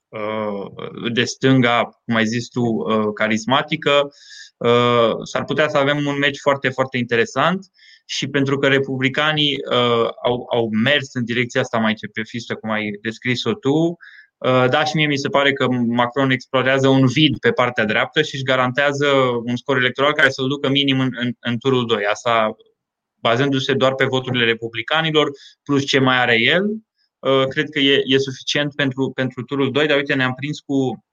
uh, 0.08 1.10
de 1.12 1.24
stânga, 1.24 2.00
cum 2.04 2.14
ai 2.14 2.26
zis 2.26 2.48
tu, 2.48 2.62
uh, 2.62 3.12
carismatică, 3.14 4.10
Uh, 4.58 5.12
s-ar 5.22 5.44
putea 5.44 5.68
să 5.68 5.76
avem 5.76 6.06
un 6.06 6.18
meci 6.18 6.38
foarte, 6.38 6.68
foarte 6.68 6.96
interesant 6.98 7.66
și 8.04 8.28
pentru 8.28 8.58
că 8.58 8.68
republicanii 8.68 9.56
uh, 9.70 10.08
au, 10.24 10.46
au 10.52 10.68
mers 10.82 11.14
în 11.14 11.24
direcția 11.24 11.60
asta 11.60 11.78
mai 11.78 11.94
cepefistă, 11.94 12.54
cum 12.54 12.70
ai 12.70 12.90
descris-o 13.02 13.52
tu, 13.52 13.70
uh, 13.70 13.96
da, 14.40 14.84
și 14.84 14.96
mie 14.96 15.06
mi 15.06 15.18
se 15.18 15.28
pare 15.28 15.52
că 15.52 15.66
Macron 15.86 16.30
explorează 16.30 16.88
un 16.88 17.06
vid 17.06 17.38
pe 17.38 17.52
partea 17.52 17.84
dreaptă 17.84 18.22
și 18.22 18.34
își 18.34 18.44
garantează 18.44 19.06
un 19.44 19.56
scor 19.56 19.76
electoral 19.76 20.12
care 20.12 20.30
să-l 20.30 20.48
ducă 20.48 20.68
minim 20.68 21.00
în, 21.00 21.10
în, 21.20 21.32
în 21.40 21.58
turul 21.58 21.86
2. 21.86 22.04
Asta 22.04 22.56
bazându-se 23.20 23.74
doar 23.74 23.94
pe 23.94 24.04
voturile 24.04 24.44
republicanilor, 24.44 25.30
plus 25.62 25.84
ce 25.84 25.98
mai 25.98 26.16
are 26.16 26.40
el, 26.40 26.64
cred 27.48 27.68
că 27.68 27.78
e, 27.78 28.02
e 28.04 28.18
suficient 28.18 28.74
pentru, 28.74 29.10
pentru 29.14 29.42
turul 29.42 29.72
2, 29.72 29.86
dar 29.86 29.96
uite, 29.96 30.14
ne-am 30.14 30.34
prins 30.34 30.60
cu 30.60 31.04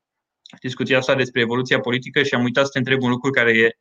discuția 0.62 0.98
asta 0.98 1.16
despre 1.16 1.42
evoluția 1.42 1.80
politică 1.80 2.24
și 2.24 2.34
am 2.34 2.44
uitat 2.44 2.66
să 2.66 2.70
te 2.72 2.78
întreb 2.78 3.04
un 3.04 3.10
lucru 3.10 3.30
care 3.30 3.52
e, 3.58 3.78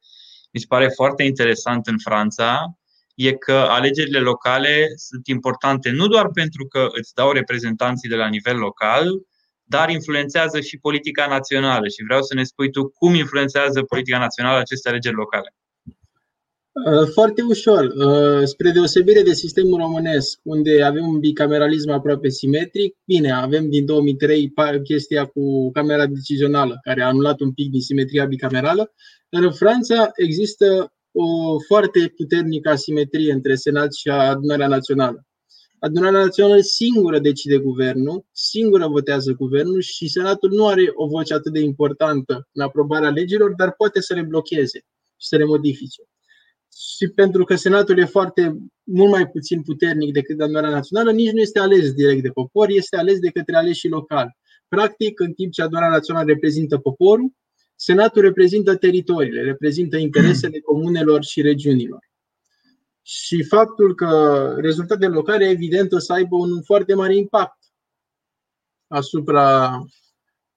mi 0.52 0.60
se 0.60 0.66
pare 0.68 0.88
foarte 0.88 1.22
interesant 1.22 1.86
în 1.86 1.98
Franța, 1.98 2.78
e 3.14 3.32
că 3.32 3.52
alegerile 3.52 4.18
locale 4.18 4.86
sunt 4.96 5.26
importante 5.26 5.90
nu 5.90 6.06
doar 6.06 6.28
pentru 6.28 6.66
că 6.66 6.88
îți 6.90 7.14
dau 7.14 7.32
reprezentanții 7.32 8.08
de 8.08 8.16
la 8.16 8.28
nivel 8.28 8.56
local, 8.56 9.08
dar 9.64 9.90
influențează 9.90 10.60
și 10.60 10.78
politica 10.78 11.26
națională. 11.26 11.88
Și 11.88 12.04
vreau 12.04 12.22
să 12.22 12.34
ne 12.34 12.44
spui 12.44 12.70
tu 12.70 12.88
cum 12.88 13.14
influențează 13.14 13.82
politica 13.82 14.18
națională 14.18 14.58
aceste 14.58 14.88
alegeri 14.88 15.14
locale. 15.14 15.54
Uh, 16.74 17.08
foarte 17.12 17.42
ușor. 17.42 17.84
Uh, 17.84 18.44
spre 18.44 18.70
deosebire 18.70 19.22
de 19.22 19.32
sistemul 19.32 19.78
românesc, 19.78 20.40
unde 20.42 20.82
avem 20.82 21.06
un 21.06 21.18
bicameralism 21.18 21.90
aproape 21.90 22.28
simetric, 22.28 22.96
bine, 23.04 23.32
avem 23.32 23.70
din 23.70 23.84
2003 23.84 24.52
chestia 24.84 25.24
cu 25.24 25.70
Camera 25.70 26.06
Decizională, 26.06 26.78
care 26.82 27.02
a 27.02 27.06
anulat 27.06 27.40
un 27.40 27.52
pic 27.52 27.70
din 27.70 27.80
simetria 27.80 28.24
bicamerală, 28.24 28.92
dar 29.28 29.42
în 29.42 29.52
Franța 29.52 30.10
există 30.14 30.92
o 31.12 31.58
foarte 31.58 32.12
puternică 32.16 32.70
asimetrie 32.70 33.32
între 33.32 33.54
Senat 33.54 33.94
și 33.94 34.08
Adunarea 34.08 34.68
Națională. 34.68 35.26
Adunarea 35.84 36.20
Națională 36.20 36.60
singură 36.60 37.18
decide 37.18 37.58
guvernul, 37.58 38.24
singură 38.32 38.86
votează 38.86 39.32
guvernul 39.32 39.80
și 39.80 40.08
Senatul 40.08 40.50
nu 40.50 40.66
are 40.66 40.90
o 40.94 41.06
voce 41.06 41.34
atât 41.34 41.52
de 41.52 41.60
importantă 41.60 42.48
în 42.52 42.62
aprobarea 42.62 43.10
legilor, 43.10 43.54
dar 43.54 43.72
poate 43.72 44.00
să 44.00 44.14
le 44.14 44.22
blocheze 44.22 44.78
și 45.16 45.28
să 45.28 45.36
le 45.36 45.44
modifice 45.44 46.02
și 46.96 47.08
pentru 47.08 47.44
că 47.44 47.54
Senatul 47.54 47.98
e 47.98 48.04
foarte 48.04 48.56
mult 48.82 49.10
mai 49.10 49.28
puțin 49.28 49.62
puternic 49.62 50.12
decât 50.12 50.40
adunarea 50.40 50.70
națională, 50.70 51.12
nici 51.12 51.30
nu 51.30 51.40
este 51.40 51.58
ales 51.58 51.92
direct 51.92 52.22
de 52.22 52.28
popor, 52.28 52.68
este 52.68 52.96
ales 52.96 53.18
de 53.18 53.30
către 53.30 53.56
aleșii 53.56 53.88
locali. 53.88 54.36
Practic, 54.68 55.20
în 55.20 55.32
timp 55.32 55.52
ce 55.52 55.62
adunarea 55.62 55.88
națională 55.88 56.26
reprezintă 56.26 56.78
poporul, 56.78 57.32
Senatul 57.76 58.22
reprezintă 58.22 58.76
teritoriile, 58.76 59.42
reprezintă 59.42 59.96
interesele 59.96 60.58
comunelor 60.58 61.24
și 61.24 61.40
regiunilor. 61.40 61.98
Și 63.06 63.42
faptul 63.42 63.94
că 63.94 64.54
rezultatele 64.58 65.14
locale, 65.14 65.48
evident, 65.48 65.92
o 65.92 65.98
să 65.98 66.12
aibă 66.12 66.36
un 66.36 66.62
foarte 66.62 66.94
mare 66.94 67.16
impact 67.16 67.58
asupra, 68.86 69.78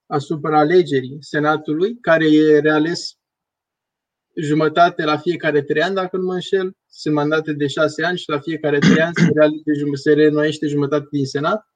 asupra 0.05 0.59
alegerii 0.59 1.17
Senatului, 1.19 1.97
care 1.99 2.25
e 2.25 2.59
reales 2.59 3.17
jumătate 4.35 5.03
la 5.03 5.17
fiecare 5.17 5.61
trei 5.61 5.81
ani, 5.81 5.95
dacă 5.95 6.17
nu 6.17 6.23
mă 6.23 6.33
înșel. 6.33 6.77
Sunt 6.89 7.13
mandate 7.13 7.53
de 7.53 7.67
șase 7.67 8.03
ani 8.03 8.17
și 8.17 8.29
la 8.29 8.39
fiecare 8.39 8.79
trei 8.79 9.01
ani 9.01 9.13
se, 9.15 9.31
se 9.93 10.13
reînnoiește 10.13 10.67
jumătate 10.67 11.07
din 11.11 11.25
Senat. 11.25 11.67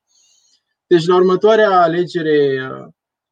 Deci 0.87 1.05
la 1.05 1.15
următoarea 1.15 1.81
alegere 1.81 2.67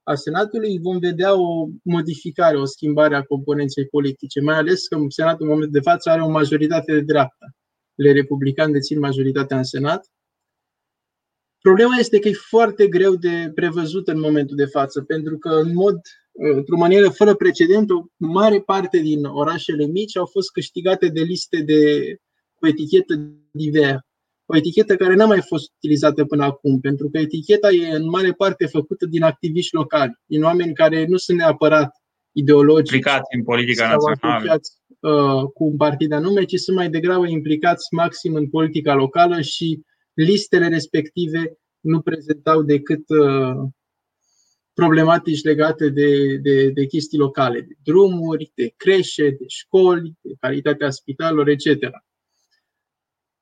a 0.09 0.15
Senatului 0.15 0.79
vom 0.81 0.99
vedea 0.99 1.35
o 1.35 1.67
modificare, 1.83 2.57
o 2.57 2.65
schimbare 2.65 3.15
a 3.15 3.23
componenței 3.23 3.87
politice, 3.87 4.41
mai 4.41 4.55
ales 4.55 4.87
că 4.87 4.97
Senatul 5.07 5.41
în 5.41 5.47
momentul 5.47 5.71
de 5.71 5.89
față 5.89 6.09
are 6.09 6.21
o 6.21 6.29
majoritate 6.29 6.93
de 6.93 7.01
dreapta. 7.01 7.45
Le 7.95 8.11
republicani 8.11 8.73
dețin 8.73 8.99
majoritatea 8.99 9.57
în 9.57 9.63
Senat. 9.63 10.11
Problema 11.61 11.95
este 11.99 12.19
că 12.19 12.27
e 12.27 12.33
foarte 12.33 12.87
greu 12.87 13.15
de 13.15 13.51
prevăzut 13.55 14.07
în 14.07 14.19
momentul 14.19 14.55
de 14.55 14.65
față, 14.65 15.01
pentru 15.01 15.37
că 15.37 15.49
în 15.49 15.73
mod 15.73 15.99
într-o 16.31 16.77
manieră 16.77 17.09
fără 17.09 17.35
precedent, 17.35 17.89
o 17.89 18.05
mare 18.17 18.61
parte 18.61 18.97
din 18.97 19.25
orașele 19.25 19.85
mici 19.85 20.17
au 20.17 20.25
fost 20.25 20.51
câștigate 20.51 21.07
de 21.07 21.21
liste 21.21 21.61
de, 21.61 22.15
cu 22.55 22.67
etichetă 22.67 23.13
diver. 23.51 23.99
O 24.51 24.55
etichetă 24.57 24.95
care 24.95 25.15
n-a 25.15 25.25
mai 25.25 25.41
fost 25.41 25.71
utilizată 25.75 26.25
până 26.25 26.43
acum, 26.43 26.79
pentru 26.79 27.09
că 27.09 27.17
eticheta 27.17 27.71
e 27.71 27.95
în 27.95 28.09
mare 28.09 28.31
parte 28.31 28.65
făcută 28.65 29.05
din 29.05 29.23
activiști 29.23 29.75
locali, 29.75 30.19
din 30.25 30.43
oameni 30.43 30.73
care 30.73 31.05
nu 31.05 31.17
sunt 31.17 31.37
neapărat 31.37 31.91
ideologici 32.31 32.93
implicați 32.93 33.35
în 33.35 33.43
politica 33.43 33.87
națională 33.87 34.59
uh, 34.99 35.43
cu 35.53 35.63
un 35.63 35.75
partid 35.75 36.11
anume, 36.11 36.43
ci 36.43 36.55
sunt 36.55 36.77
mai 36.77 36.89
degrabă 36.89 37.27
implicați 37.27 37.93
maxim 37.93 38.33
în 38.35 38.49
politica 38.49 38.93
locală 38.93 39.41
și 39.41 39.81
listele 40.13 40.67
respective 40.67 41.57
nu 41.79 42.01
prezentau 42.01 42.61
decât 42.61 43.09
uh, 43.09 43.69
problematici 44.73 45.43
legate 45.43 45.89
de, 45.89 46.37
de, 46.37 46.69
de 46.69 46.85
chestii 46.85 47.17
locale, 47.17 47.61
de 47.61 47.73
drumuri, 47.83 48.51
de 48.55 48.73
creșe, 48.77 49.29
de 49.29 49.45
școli, 49.47 50.13
de 50.21 50.33
calitatea 50.39 50.89
spitalelor, 50.89 51.47
etc. 51.47 51.65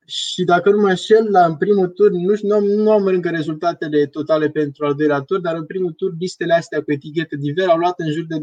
Și 0.10 0.44
dacă 0.44 0.70
nu 0.70 0.82
mă 0.82 0.90
înșel, 0.90 1.32
la 1.32 1.46
în 1.46 1.56
primul 1.58 1.88
tur, 1.88 2.12
nu, 2.12 2.34
nu, 2.42 2.56
am, 2.56 2.64
nu 2.64 2.92
am 2.92 3.06
încă 3.06 3.30
rezultatele 3.30 4.06
totale 4.06 4.50
pentru 4.50 4.86
al 4.86 4.94
doilea 4.94 5.22
tur, 5.22 5.40
dar 5.40 5.56
în 5.56 5.66
primul 5.66 5.92
tur 5.92 6.14
listele 6.20 6.54
astea 6.54 6.82
cu 6.82 6.92
etichete 6.92 7.36
diver 7.36 7.68
au 7.68 7.78
luat 7.78 8.00
în 8.00 8.12
jur 8.12 8.26
de 8.26 8.36
20-30% 8.38 8.42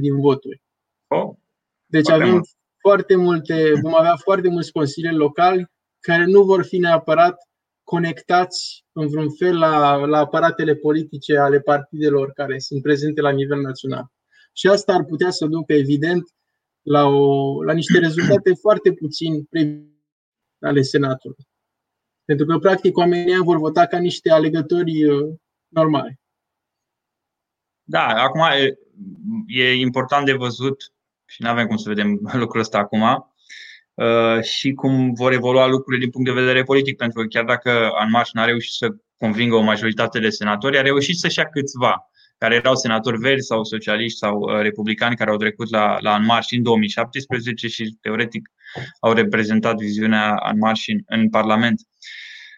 din 0.00 0.20
voturi. 0.20 0.62
Oh, 1.06 1.34
deci 1.86 2.10
avem 2.10 2.30
mult. 2.30 2.48
foarte 2.80 3.16
multe, 3.16 3.72
vom 3.82 3.94
avea 3.94 4.16
foarte 4.16 4.48
mulți 4.48 4.72
consilieri 4.72 5.16
locali 5.16 5.66
care 6.00 6.24
nu 6.24 6.42
vor 6.42 6.64
fi 6.64 6.78
neapărat 6.78 7.36
conectați 7.82 8.84
în 8.92 9.08
vreun 9.08 9.30
fel 9.30 9.58
la, 9.58 9.96
la 9.96 10.18
aparatele 10.18 10.74
politice 10.74 11.36
ale 11.36 11.60
partidelor 11.60 12.32
care 12.32 12.58
sunt 12.58 12.82
prezente 12.82 13.20
la 13.20 13.30
nivel 13.30 13.60
național. 13.60 14.06
Și 14.52 14.68
asta 14.68 14.92
ar 14.92 15.04
putea 15.04 15.30
să 15.30 15.46
ducă, 15.46 15.72
evident, 15.72 16.22
la, 16.82 17.06
o, 17.06 17.62
la 17.62 17.72
niște 17.72 17.98
rezultate 17.98 18.52
foarte 18.54 18.92
puțin 18.92 19.44
ale 20.60 20.82
Senatului. 20.82 21.46
Pentru 22.24 22.46
că, 22.46 22.58
practic, 22.58 22.96
oamenii 22.96 23.36
vor 23.36 23.58
vota 23.58 23.86
ca 23.86 23.98
niște 23.98 24.30
alegători 24.30 25.04
uh, 25.04 25.34
normali. 25.68 26.20
Da, 27.82 28.06
acum 28.06 28.40
e, 28.40 28.78
e 29.46 29.74
important 29.74 30.26
de 30.26 30.32
văzut 30.32 30.92
și 31.24 31.42
nu 31.42 31.48
avem 31.48 31.66
cum 31.66 31.76
să 31.76 31.88
vedem 31.88 32.20
lucrul 32.42 32.60
ăsta 32.60 32.78
acum, 32.78 33.32
Uh, 33.98 34.42
și 34.42 34.72
cum 34.72 35.12
vor 35.12 35.32
evolua 35.32 35.66
lucrurile 35.66 36.02
din 36.02 36.10
punct 36.10 36.28
de 36.28 36.40
vedere 36.40 36.62
politic, 36.62 36.96
pentru 36.96 37.20
că 37.20 37.26
chiar 37.26 37.44
dacă 37.44 37.90
Anmaș 37.94 38.30
n-a 38.32 38.44
reușit 38.44 38.72
să 38.72 38.88
convingă 39.16 39.54
o 39.54 39.60
majoritate 39.60 40.18
de 40.18 40.30
senatori, 40.30 40.78
a 40.78 40.82
reușit 40.82 41.16
să-și 41.16 41.38
ia 41.38 41.44
câțiva 41.44 42.10
care 42.38 42.54
erau 42.54 42.74
senatori 42.74 43.18
verzi 43.18 43.46
sau 43.46 43.64
socialiști 43.64 44.18
sau 44.18 44.38
uh, 44.38 44.60
republicani 44.60 45.16
care 45.16 45.30
au 45.30 45.36
trecut 45.36 45.70
la, 45.70 45.96
la 46.00 46.12
Anmarș 46.14 46.46
în 46.50 46.62
2017 46.62 47.68
și 47.68 47.96
teoretic 48.00 48.48
au 49.00 49.12
reprezentat 49.12 49.76
viziunea 49.76 50.34
Anmarș 50.34 50.86
în, 50.86 50.98
în 51.06 51.30
Parlament. 51.30 51.80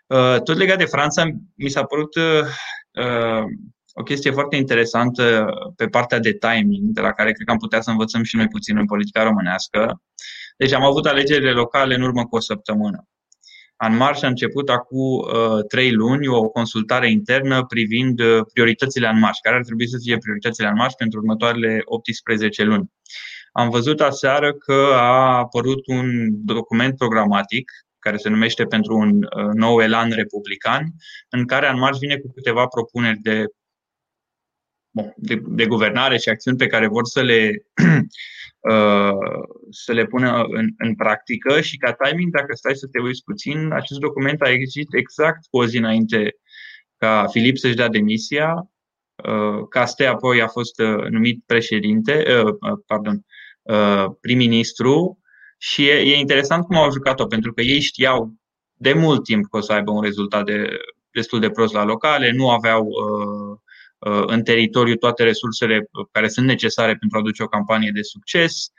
Uh, 0.06 0.36
tot 0.44 0.56
legat 0.56 0.78
de 0.78 0.84
Franța, 0.84 1.24
mi 1.54 1.68
s-a 1.68 1.84
părut 1.84 2.16
o 3.92 4.02
chestie 4.02 4.30
foarte 4.30 4.56
interesantă 4.56 5.46
pe 5.76 5.86
partea 5.86 6.18
de 6.18 6.32
timing, 6.32 6.92
de 6.92 7.00
la 7.00 7.12
care 7.12 7.32
cred 7.32 7.46
că 7.46 7.52
am 7.52 7.58
putea 7.58 7.80
să 7.80 7.90
învățăm 7.90 8.22
și 8.22 8.36
noi 8.36 8.48
puțin 8.48 8.76
în 8.76 8.86
politica 8.86 9.22
românească. 9.22 10.02
Deci 10.56 10.72
am 10.72 10.84
avut 10.84 11.06
alegerile 11.06 11.52
locale 11.52 11.94
în 11.94 12.02
urmă 12.02 12.26
cu 12.26 12.36
o 12.36 12.40
săptămână. 12.40 13.08
În 13.88 13.96
marș 13.96 14.22
a 14.22 14.26
început 14.26 14.68
acum 14.68 14.98
uh, 14.98 15.64
trei 15.68 15.92
luni 15.92 16.28
o 16.28 16.48
consultare 16.48 17.10
internă 17.10 17.64
privind 17.64 18.20
uh, 18.20 18.40
prioritățile 18.52 19.08
în 19.08 19.18
marș, 19.18 19.38
care 19.42 19.56
ar 19.56 19.62
trebui 19.62 19.88
să 19.88 19.98
fie 20.02 20.18
prioritățile 20.18 20.68
în 20.68 20.74
marș 20.74 20.92
pentru 20.92 21.18
următoarele 21.18 21.80
18 21.84 22.62
luni. 22.62 22.90
Am 23.52 23.70
văzut 23.70 24.00
aseară 24.00 24.52
că 24.52 24.92
a 24.94 25.38
apărut 25.38 25.86
un 25.86 26.10
document 26.44 26.96
programatic 26.96 27.70
care 27.98 28.16
se 28.16 28.28
numește 28.28 28.64
pentru 28.64 28.96
un 28.96 29.18
nou 29.52 29.80
elan 29.80 30.10
republican, 30.10 30.84
în 31.28 31.46
care 31.46 31.66
Anmarș 31.66 31.98
vine 31.98 32.16
cu 32.16 32.32
câteva 32.32 32.66
propuneri 32.66 33.18
de, 33.18 33.44
bon, 34.90 35.12
de, 35.16 35.42
de 35.46 35.66
guvernare 35.66 36.18
și 36.18 36.28
acțiuni 36.28 36.56
pe 36.56 36.66
care 36.66 36.86
vor 36.86 37.06
să 37.06 37.22
le, 37.22 37.64
să 39.84 39.92
le 39.92 40.04
pună 40.04 40.42
în, 40.42 40.68
în 40.78 40.94
practică 40.94 41.60
și 41.60 41.76
ca 41.76 41.92
timing, 41.92 42.32
dacă 42.32 42.54
stai 42.54 42.76
să 42.76 42.86
te 42.86 43.00
uiți 43.00 43.24
puțin, 43.24 43.72
acest 43.72 44.00
document 44.00 44.42
a 44.42 44.50
existit 44.50 44.94
exact 44.94 45.46
cu 45.50 45.58
o 45.58 45.66
zi 45.66 45.76
înainte 45.76 46.36
ca 46.96 47.26
Filip 47.26 47.56
să-și 47.56 47.76
dea 47.76 47.88
demisia, 47.88 48.70
Caste 49.68 50.04
apoi 50.04 50.42
a 50.42 50.48
fost 50.48 50.80
numit 51.10 51.42
președinte, 51.46 52.24
pardon, 52.86 53.24
prim-ministru 54.20 55.18
și 55.58 55.88
e, 55.88 55.92
e 55.92 56.18
interesant 56.18 56.64
cum 56.64 56.76
au 56.76 56.90
jucat-o, 56.90 57.26
pentru 57.26 57.52
că 57.52 57.60
ei 57.60 57.80
știau 57.80 58.34
de 58.74 58.92
mult 58.92 59.24
timp 59.24 59.44
că 59.50 59.56
o 59.56 59.60
să 59.60 59.72
aibă 59.72 59.90
un 59.90 60.02
rezultat 60.02 60.44
de, 60.44 60.78
destul 61.10 61.40
de 61.40 61.50
prost 61.50 61.72
la 61.72 61.84
locale, 61.84 62.32
nu 62.32 62.50
aveau 62.50 62.84
uh, 62.84 63.50
uh, 63.50 63.58
în 64.26 64.42
teritoriu 64.42 64.94
toate 64.94 65.22
resursele 65.22 65.88
care 66.12 66.28
sunt 66.28 66.46
necesare 66.46 66.96
pentru 66.96 67.18
a 67.18 67.22
duce 67.22 67.42
o 67.42 67.46
campanie 67.46 67.90
de 67.94 68.02
succes. 68.02 68.72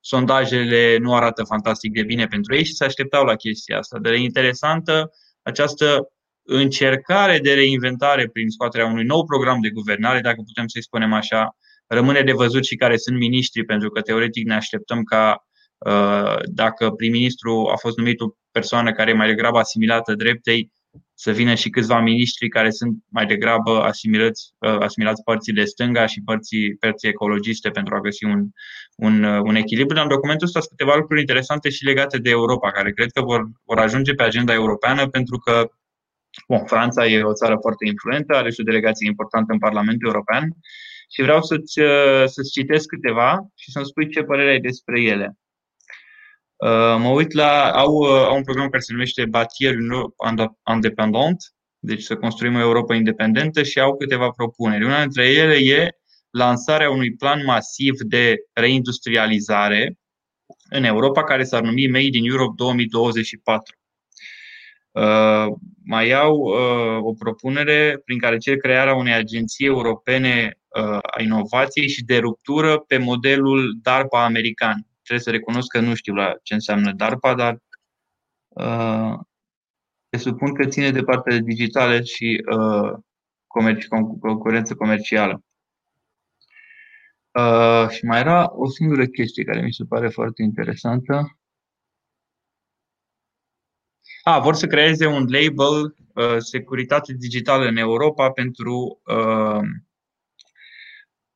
Sondajele 0.00 0.96
nu 0.96 1.14
arată 1.14 1.44
fantastic 1.44 1.92
de 1.92 2.02
bine 2.02 2.26
pentru 2.26 2.54
ei 2.54 2.64
și 2.64 2.74
se 2.74 2.84
așteptau 2.84 3.24
la 3.24 3.34
chestia 3.34 3.78
asta. 3.78 3.98
Dar 3.98 4.12
e 4.12 4.18
interesantă 4.18 5.10
această 5.42 6.08
încercare 6.42 7.38
de 7.38 7.54
reinventare 7.54 8.28
prin 8.28 8.48
scoaterea 8.48 8.86
unui 8.86 9.04
nou 9.04 9.24
program 9.24 9.60
de 9.60 9.70
guvernare, 9.70 10.20
dacă 10.20 10.42
putem 10.46 10.66
să-i 10.66 10.82
spunem 10.82 11.12
așa, 11.12 11.56
rămâne 11.86 12.22
de 12.22 12.32
văzut 12.32 12.64
și 12.64 12.76
care 12.76 12.96
sunt 12.96 13.16
miniștri, 13.16 13.64
pentru 13.64 13.88
că 13.88 14.00
teoretic 14.00 14.46
ne 14.46 14.54
așteptăm 14.54 15.02
ca 15.02 15.46
Uh, 15.78 16.36
dacă 16.44 16.90
prim-ministru 16.90 17.70
a 17.72 17.76
fost 17.76 17.96
numit 17.96 18.20
o 18.20 18.26
persoană 18.50 18.92
care 18.92 19.10
e 19.10 19.14
mai 19.14 19.26
degrabă 19.26 19.58
asimilată 19.58 20.14
dreptei, 20.14 20.72
să 21.18 21.30
vină 21.32 21.54
și 21.54 21.70
câțiva 21.70 22.00
miniștri 22.00 22.48
care 22.48 22.70
sunt 22.70 22.96
mai 23.08 23.26
degrabă 23.26 23.82
asimilați, 23.82 24.54
uh, 24.58 24.76
asimilați 24.78 25.22
părții 25.22 25.52
de 25.52 25.64
stânga 25.64 26.06
și 26.06 26.22
părții, 26.24 26.76
părții 26.76 27.08
ecologiste 27.08 27.70
pentru 27.70 27.94
a 27.94 28.00
găsi 28.00 28.24
un, 28.24 28.44
un, 28.96 29.22
uh, 29.22 29.40
un 29.42 29.54
echilibru. 29.54 30.00
În 30.00 30.08
documentul 30.08 30.46
ăsta 30.46 30.60
sunt 30.60 30.78
câteva 30.78 30.96
lucruri 30.96 31.20
interesante 31.20 31.68
și 31.70 31.84
legate 31.84 32.18
de 32.18 32.30
Europa, 32.30 32.70
care 32.70 32.92
cred 32.92 33.10
că 33.10 33.20
vor, 33.20 33.46
vor 33.64 33.78
ajunge 33.78 34.14
pe 34.14 34.22
agenda 34.22 34.52
europeană 34.52 35.08
pentru 35.08 35.38
că 35.38 35.70
Bun, 36.48 36.64
Franța 36.66 37.06
e 37.06 37.22
o 37.22 37.32
țară 37.32 37.56
foarte 37.60 37.86
influentă, 37.86 38.36
are 38.36 38.50
și 38.50 38.60
o 38.60 38.64
delegație 38.70 39.08
importantă 39.08 39.52
în 39.52 39.58
Parlamentul 39.58 40.08
European 40.08 40.48
și 41.12 41.22
vreau 41.22 41.42
să-ți, 41.42 41.80
să-ți 42.24 42.50
citesc 42.50 42.86
câteva 42.86 43.46
și 43.54 43.70
să-mi 43.70 43.84
spui 43.84 44.10
ce 44.10 44.22
părere 44.22 44.50
ai 44.50 44.60
despre 44.60 45.00
ele. 45.00 45.36
Uh, 46.56 46.96
mă 46.98 47.08
uit 47.08 47.32
la, 47.32 47.70
au, 47.70 47.94
uh, 47.94 48.08
au 48.08 48.36
un 48.36 48.42
program 48.42 48.68
care 48.68 48.82
se 48.82 48.92
numește 48.92 49.24
Bâtir 49.24 49.74
Independent, 50.74 51.36
deci 51.78 52.02
să 52.02 52.16
construim 52.16 52.54
o 52.54 52.60
Europa 52.60 52.94
independentă 52.94 53.62
și 53.62 53.80
au 53.80 53.96
câteva 53.96 54.30
propuneri. 54.30 54.84
Una 54.84 55.00
dintre 55.00 55.28
ele 55.28 55.54
e 55.54 55.90
lansarea 56.30 56.90
unui 56.90 57.14
plan 57.14 57.44
masiv 57.44 58.00
de 58.00 58.36
reindustrializare 58.52 59.98
în 60.70 60.84
Europa 60.84 61.24
care 61.24 61.44
s-ar 61.44 61.62
numi 61.62 61.86
Made 61.86 62.16
in 62.16 62.30
Europe 62.30 62.52
2024. 62.56 63.76
Uh, 64.90 65.46
mai 65.84 66.10
au 66.12 66.36
uh, 66.36 66.98
o 67.02 67.12
propunere 67.12 68.00
prin 68.04 68.18
care 68.18 68.36
cer 68.36 68.56
crearea 68.56 68.94
unei 68.94 69.12
agenții 69.12 69.66
europene 69.66 70.58
uh, 70.68 70.98
a 70.98 71.22
inovației 71.22 71.88
și 71.88 72.04
de 72.04 72.18
ruptură 72.18 72.78
pe 72.78 72.98
modelul 72.98 73.78
DARPA 73.82 74.24
american 74.24 74.86
trebuie 75.06 75.24
să 75.24 75.30
recunosc 75.30 75.68
că 75.68 75.80
nu 75.80 75.94
știu 75.94 76.14
la 76.14 76.34
ce 76.42 76.54
înseamnă 76.54 76.92
DARPA, 76.92 77.34
dar 77.34 77.58
uh, 78.48 79.18
presupun 80.08 80.54
că 80.54 80.66
ține 80.66 80.90
de 80.90 81.02
partea 81.02 81.38
digitală 81.38 82.02
și 82.02 82.44
uh, 82.56 82.92
comerci, 83.46 83.86
concurență 84.20 84.74
comercială. 84.74 85.42
Uh, 87.30 87.88
și 87.88 88.04
mai 88.04 88.20
era 88.20 88.52
o 88.52 88.68
singură 88.68 89.06
chestie 89.06 89.44
care 89.44 89.60
mi 89.60 89.72
se 89.72 89.84
pare 89.84 90.08
foarte 90.08 90.42
interesantă. 90.42 91.38
A, 94.22 94.38
vor 94.40 94.54
să 94.54 94.66
creeze 94.66 95.06
un 95.06 95.26
label 95.28 95.96
uh, 96.14 96.36
securitate 96.38 97.12
digitală 97.12 97.64
în 97.64 97.76
Europa 97.76 98.30
pentru 98.30 99.00
uh, 99.04 99.60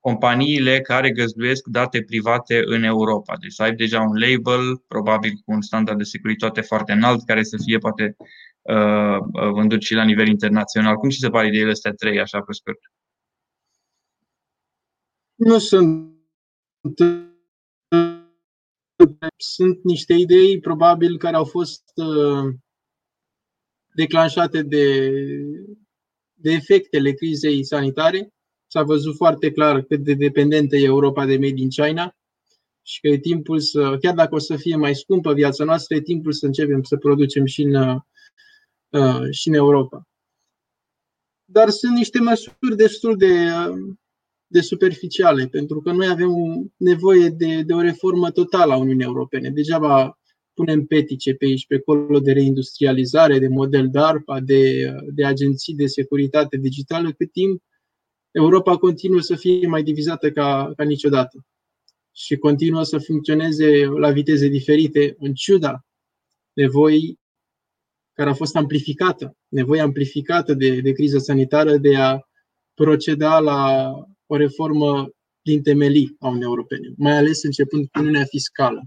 companiile 0.01 0.81
care 0.81 1.11
găzduiesc 1.11 1.67
date 1.67 2.03
private 2.03 2.63
în 2.65 2.83
Europa. 2.83 3.37
Deci 3.41 3.53
să 3.53 3.63
ai 3.63 3.75
deja 3.75 4.01
un 4.01 4.19
label, 4.19 4.77
probabil 4.89 5.33
cu 5.33 5.53
un 5.53 5.61
standard 5.61 5.99
de 5.99 6.05
securitate 6.05 6.61
foarte 6.61 6.93
înalt, 6.93 7.25
care 7.25 7.43
să 7.43 7.57
fie 7.65 7.79
poate 7.79 8.17
uh, 8.63 9.19
uh 9.33 9.51
vândut 9.53 9.83
și 9.83 9.95
la 9.95 10.05
nivel 10.05 10.29
internațional. 10.29 10.97
Cum 10.97 11.09
și 11.09 11.19
se 11.19 11.29
pare 11.29 11.47
ideile 11.47 11.71
astea 11.71 11.93
trei, 11.93 12.21
așa 12.21 12.41
pe 12.41 12.53
scurt? 12.53 12.79
Nu 15.35 15.59
sunt 15.59 16.15
sunt 19.37 19.83
niște 19.83 20.15
idei 20.15 20.61
probabil 20.61 21.19
care 21.19 21.37
au 21.37 21.45
fost 21.45 21.83
uh, 21.95 22.55
declanșate 23.95 24.63
de, 24.63 25.11
de 26.35 26.51
efectele 26.51 27.13
crizei 27.13 27.65
sanitare 27.65 28.33
S-a 28.73 28.83
văzut 28.83 29.17
foarte 29.17 29.51
clar 29.51 29.83
cât 29.83 30.01
de 30.05 30.15
dependentă 30.15 30.77
e 30.77 30.85
Europa 30.85 31.27
de 31.27 31.33
Made 31.33 31.61
in 31.61 31.69
China 31.69 32.17
și 32.83 33.01
că 33.01 33.09
e 33.09 33.19
timpul 33.19 33.61
să, 33.61 33.97
chiar 34.01 34.15
dacă 34.15 34.35
o 34.35 34.39
să 34.39 34.57
fie 34.57 34.77
mai 34.77 34.95
scumpă 34.95 35.33
viața 35.33 35.65
noastră, 35.65 35.95
e 35.95 36.01
timpul 36.01 36.33
să 36.33 36.47
începem 36.47 36.83
să 36.83 36.97
producem 36.97 37.45
și 37.45 37.63
în, 37.63 37.75
uh, 37.75 39.31
și 39.31 39.49
în 39.49 39.55
Europa. 39.55 40.09
Dar 41.45 41.69
sunt 41.69 41.97
niște 41.97 42.21
măsuri 42.21 42.77
destul 42.77 43.17
de, 43.17 43.49
de 44.47 44.61
superficiale, 44.61 45.47
pentru 45.47 45.81
că 45.81 45.93
noi 45.93 46.09
avem 46.09 46.31
nevoie 46.77 47.29
de, 47.29 47.63
de 47.63 47.73
o 47.73 47.81
reformă 47.81 48.31
totală 48.31 48.73
a 48.73 48.77
Uniunii 48.77 49.05
Europene. 49.05 49.51
Degeaba 49.51 50.19
punem 50.55 50.85
petice 50.85 51.35
pe 51.35 51.45
aici, 51.45 51.67
pe 51.67 51.75
acolo 51.75 52.21
de 52.21 52.33
reindustrializare, 52.33 53.39
de 53.39 53.49
model 53.49 53.89
DARPA, 53.91 54.41
de, 54.41 54.93
de 55.15 55.25
agenții 55.25 55.75
de 55.75 55.87
securitate 55.87 56.57
digitală, 56.57 57.13
cât 57.13 57.33
timp 57.33 57.63
Europa 58.31 58.77
continuă 58.77 59.21
să 59.21 59.35
fie 59.35 59.67
mai 59.67 59.83
divizată 59.83 60.31
ca, 60.31 60.73
ca 60.77 60.85
niciodată 60.85 61.47
și 62.13 62.37
continuă 62.37 62.83
să 62.83 62.99
funcționeze 62.99 63.85
la 63.85 64.11
viteze 64.11 64.49
diferite, 64.49 65.15
în 65.19 65.35
ciuda 65.35 65.85
nevoii 66.53 67.19
care 68.13 68.31
a 68.31 68.35
fost 68.35 68.57
amplificată, 68.57 69.37
nevoia 69.49 69.83
amplificată 69.83 70.55
de, 70.55 70.81
de 70.81 70.93
criză 70.93 71.19
sanitară 71.19 71.77
de 71.77 71.97
a 71.97 72.21
proceda 72.75 73.39
la 73.39 73.93
o 74.27 74.37
reformă 74.37 75.11
din 75.43 75.63
temelii 75.63 76.17
a 76.19 76.27
Uniunii 76.27 76.49
Europene, 76.49 76.93
mai 76.97 77.17
ales 77.17 77.43
începând 77.43 77.89
cu 77.89 77.99
Uniunea 77.99 78.25
Fiscală. 78.25 78.83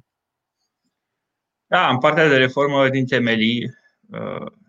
Da, 1.65 1.89
în 1.89 1.97
partea 1.97 2.27
de 2.27 2.38
reformă 2.38 2.89
din 2.89 3.06
temelii, 3.06 3.65
uh, 3.65 3.82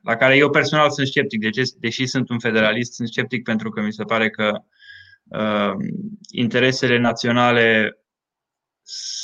la 0.02 0.16
care 0.16 0.36
eu 0.36 0.50
personal 0.50 0.90
sunt 0.90 1.06
sceptic, 1.06 1.40
deși, 1.40 1.72
deși 1.78 2.06
sunt 2.06 2.28
un 2.28 2.38
federalist, 2.38 2.92
sunt 2.92 3.08
sceptic 3.08 3.42
pentru 3.42 3.70
că 3.70 3.80
mi 3.80 3.92
se 3.92 4.04
pare 4.04 4.30
că 4.30 4.58
uh, 5.24 5.72
interesele 6.30 6.98
naționale 6.98 7.98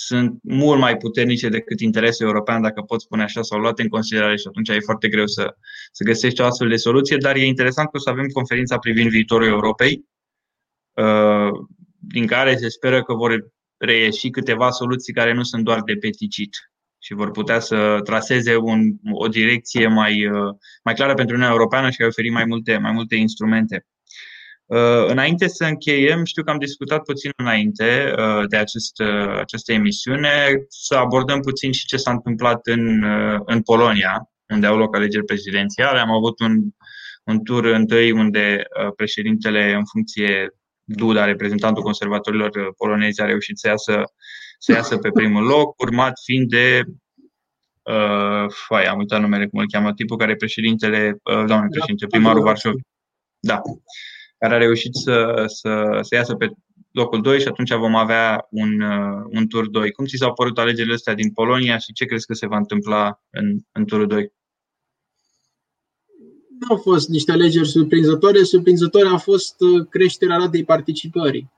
sunt 0.07 0.39
mult 0.43 0.81
mai 0.81 0.97
puternice 0.97 1.49
decât 1.49 1.81
interesul 1.81 2.27
european, 2.27 2.63
dacă 2.63 2.83
pot 2.83 3.01
spune 3.01 3.23
așa, 3.23 3.43
sau 3.43 3.59
luate 3.59 3.83
în 3.83 3.89
considerare 3.89 4.37
și 4.37 4.47
atunci 4.47 4.69
e 4.69 4.81
foarte 4.81 5.09
greu 5.09 5.27
să, 5.27 5.55
să 5.93 6.05
găsești 6.05 6.41
o 6.41 6.45
astfel 6.45 6.69
de 6.69 6.77
soluție, 6.77 7.17
dar 7.17 7.37
e 7.37 7.47
interesant 7.47 7.91
că 7.91 7.97
o 7.97 8.01
să 8.01 8.11
avem 8.11 8.27
conferința 8.27 8.79
privind 8.79 9.11
viitorul 9.11 9.47
Europei, 9.47 10.05
uh, 10.95 11.51
din 11.99 12.27
care 12.27 12.57
se 12.57 12.69
speră 12.69 13.03
că 13.03 13.15
vor 13.15 13.49
reieși 13.77 14.31
câteva 14.31 14.71
soluții 14.71 15.13
care 15.13 15.33
nu 15.33 15.43
sunt 15.43 15.65
doar 15.65 15.83
de 15.83 15.95
peticit 15.95 16.51
și 17.03 17.15
vor 17.15 17.31
putea 17.31 17.61
să 17.61 18.01
traseze 18.05 18.57
un, 18.57 18.81
o 19.13 19.29
direcție 19.29 19.87
mai, 19.87 20.27
uh, 20.27 20.55
mai 20.85 20.95
clară 20.95 21.15
pentru 21.15 21.35
Uniunea 21.35 21.55
Europeană 21.55 21.91
și 21.91 22.03
a 22.03 22.07
oferi 22.07 22.31
mai 22.31 22.45
multe, 22.45 22.79
mai 22.79 22.93
multe 22.93 23.17
instrumente. 23.17 23.87
Uh, 24.67 25.07
înainte 25.07 25.49
să 25.49 25.65
încheiem, 25.65 26.25
știu 26.25 26.43
că 26.43 26.51
am 26.51 26.59
discutat 26.59 27.03
puțin 27.03 27.31
înainte 27.37 28.15
uh, 28.19 28.49
de 28.49 28.57
acest, 28.57 29.01
această 29.39 29.73
emisiune, 29.73 30.65
să 30.69 30.95
abordăm 30.95 31.41
puțin 31.41 31.73
și 31.73 31.87
ce 31.87 31.97
s-a 31.97 32.11
întâmplat 32.11 32.67
în, 32.67 33.05
în 33.45 33.63
Polonia, 33.63 34.31
unde 34.49 34.67
au 34.67 34.77
loc 34.77 34.97
alegeri 34.97 35.25
prezidențiale. 35.25 35.99
Am 35.99 36.11
avut 36.11 36.41
un, 36.41 36.57
un 37.25 37.45
tur 37.45 37.65
întâi 37.65 38.11
unde 38.11 38.63
președintele 38.97 39.73
în 39.73 39.85
funcție 39.85 40.55
Duda, 40.85 41.25
reprezentantul 41.25 41.83
conservatorilor 41.83 42.75
polonezi, 42.77 43.21
a 43.21 43.25
reușit 43.25 43.59
să 43.59 43.69
iasă 43.69 44.03
să 44.63 44.73
iasă 44.73 44.97
pe 44.97 45.11
primul 45.11 45.43
loc, 45.43 45.81
urmat 45.81 46.21
fiind 46.25 46.49
de 46.49 46.85
uh, 47.83 48.45
fai, 48.49 48.85
am 48.85 48.99
uitat 48.99 49.21
numele, 49.21 49.47
cum 49.47 49.59
îl 49.59 49.71
cheamă, 49.71 49.93
tipul 49.93 50.17
care 50.17 50.33
e 50.33 50.45
președintele, 50.45 51.21
uh, 51.25 51.45
doamne 51.47 51.67
președinte, 51.71 52.07
primarul 52.07 52.43
Varșovia. 52.43 52.83
Da. 53.39 53.61
Care 54.39 54.55
a 54.55 54.59
reușit 54.59 54.95
să, 54.95 55.45
să, 55.47 55.99
să 56.01 56.15
iasă 56.15 56.35
pe 56.35 56.51
locul 56.91 57.21
2 57.21 57.41
și 57.41 57.49
atunci 57.49 57.73
vom 57.73 57.95
avea 57.95 58.47
un, 58.51 58.81
uh, 58.81 59.25
un 59.31 59.47
tur 59.47 59.69
2. 59.69 59.91
Cum 59.91 60.07
ți 60.07 60.17
s-au 60.17 60.33
părut 60.33 60.59
alegerile 60.59 60.95
astea 60.95 61.15
din 61.15 61.33
Polonia 61.33 61.79
și 61.79 61.93
ce 61.93 62.05
crezi 62.05 62.27
că 62.27 62.35
se 62.35 62.47
va 62.47 62.57
întâmpla 62.57 63.21
în, 63.31 63.59
în 63.73 63.85
turul 63.85 64.07
2? 64.07 64.33
Nu 66.59 66.75
au 66.75 66.77
fost 66.77 67.09
niște 67.09 67.33
alegeri 67.33 67.69
surprinzătoare. 67.69 68.43
Surprinzătoare 68.43 69.09
a 69.09 69.17
fost 69.17 69.61
uh, 69.61 69.87
creșterea 69.89 70.37
ratei 70.37 70.65
participării. 70.65 71.51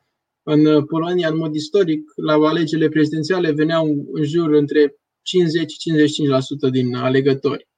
În 0.42 0.64
uh, 0.64 0.85
Polonia, 0.87 1.28
în 1.28 1.37
mod 1.37 1.55
istoric, 1.55 2.12
la 2.16 2.33
alegerile 2.33 2.88
prezidențiale 2.88 3.52
veneau 3.52 3.87
în 4.12 4.24
jur 4.24 4.52
între 4.52 4.88
50-55% 4.88 6.70
din 6.70 6.94
alegători. 6.94 7.68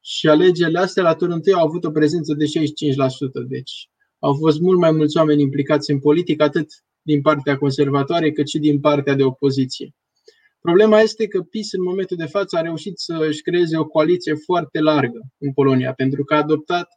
Și 0.00 0.28
alegerile 0.28 0.78
astea, 0.78 1.02
la 1.02 1.14
turul 1.14 1.34
întâi, 1.34 1.52
au 1.52 1.66
avut 1.66 1.84
o 1.84 1.90
prezență 1.90 2.34
de 2.34 2.44
65%. 2.44 2.48
Deci 3.48 3.88
au 4.18 4.34
fost 4.34 4.60
mult 4.60 4.78
mai 4.78 4.90
mulți 4.90 5.16
oameni 5.16 5.42
implicați 5.42 5.90
în 5.90 5.98
politică, 5.98 6.42
atât 6.42 6.68
din 7.02 7.20
partea 7.20 7.58
conservatoare, 7.58 8.32
cât 8.32 8.48
și 8.48 8.58
din 8.58 8.80
partea 8.80 9.14
de 9.14 9.22
opoziție. 9.22 9.94
Problema 10.60 11.00
este 11.00 11.26
că 11.26 11.42
PIS 11.42 11.72
în 11.72 11.82
momentul 11.82 12.16
de 12.16 12.24
față 12.24 12.56
a 12.56 12.60
reușit 12.60 12.98
să 12.98 13.26
își 13.28 13.42
creeze 13.42 13.76
o 13.76 13.86
coaliție 13.86 14.34
foarte 14.34 14.80
largă 14.80 15.20
în 15.38 15.52
Polonia, 15.52 15.92
pentru 15.92 16.24
că 16.24 16.34
a 16.34 16.38
adoptat 16.38 16.88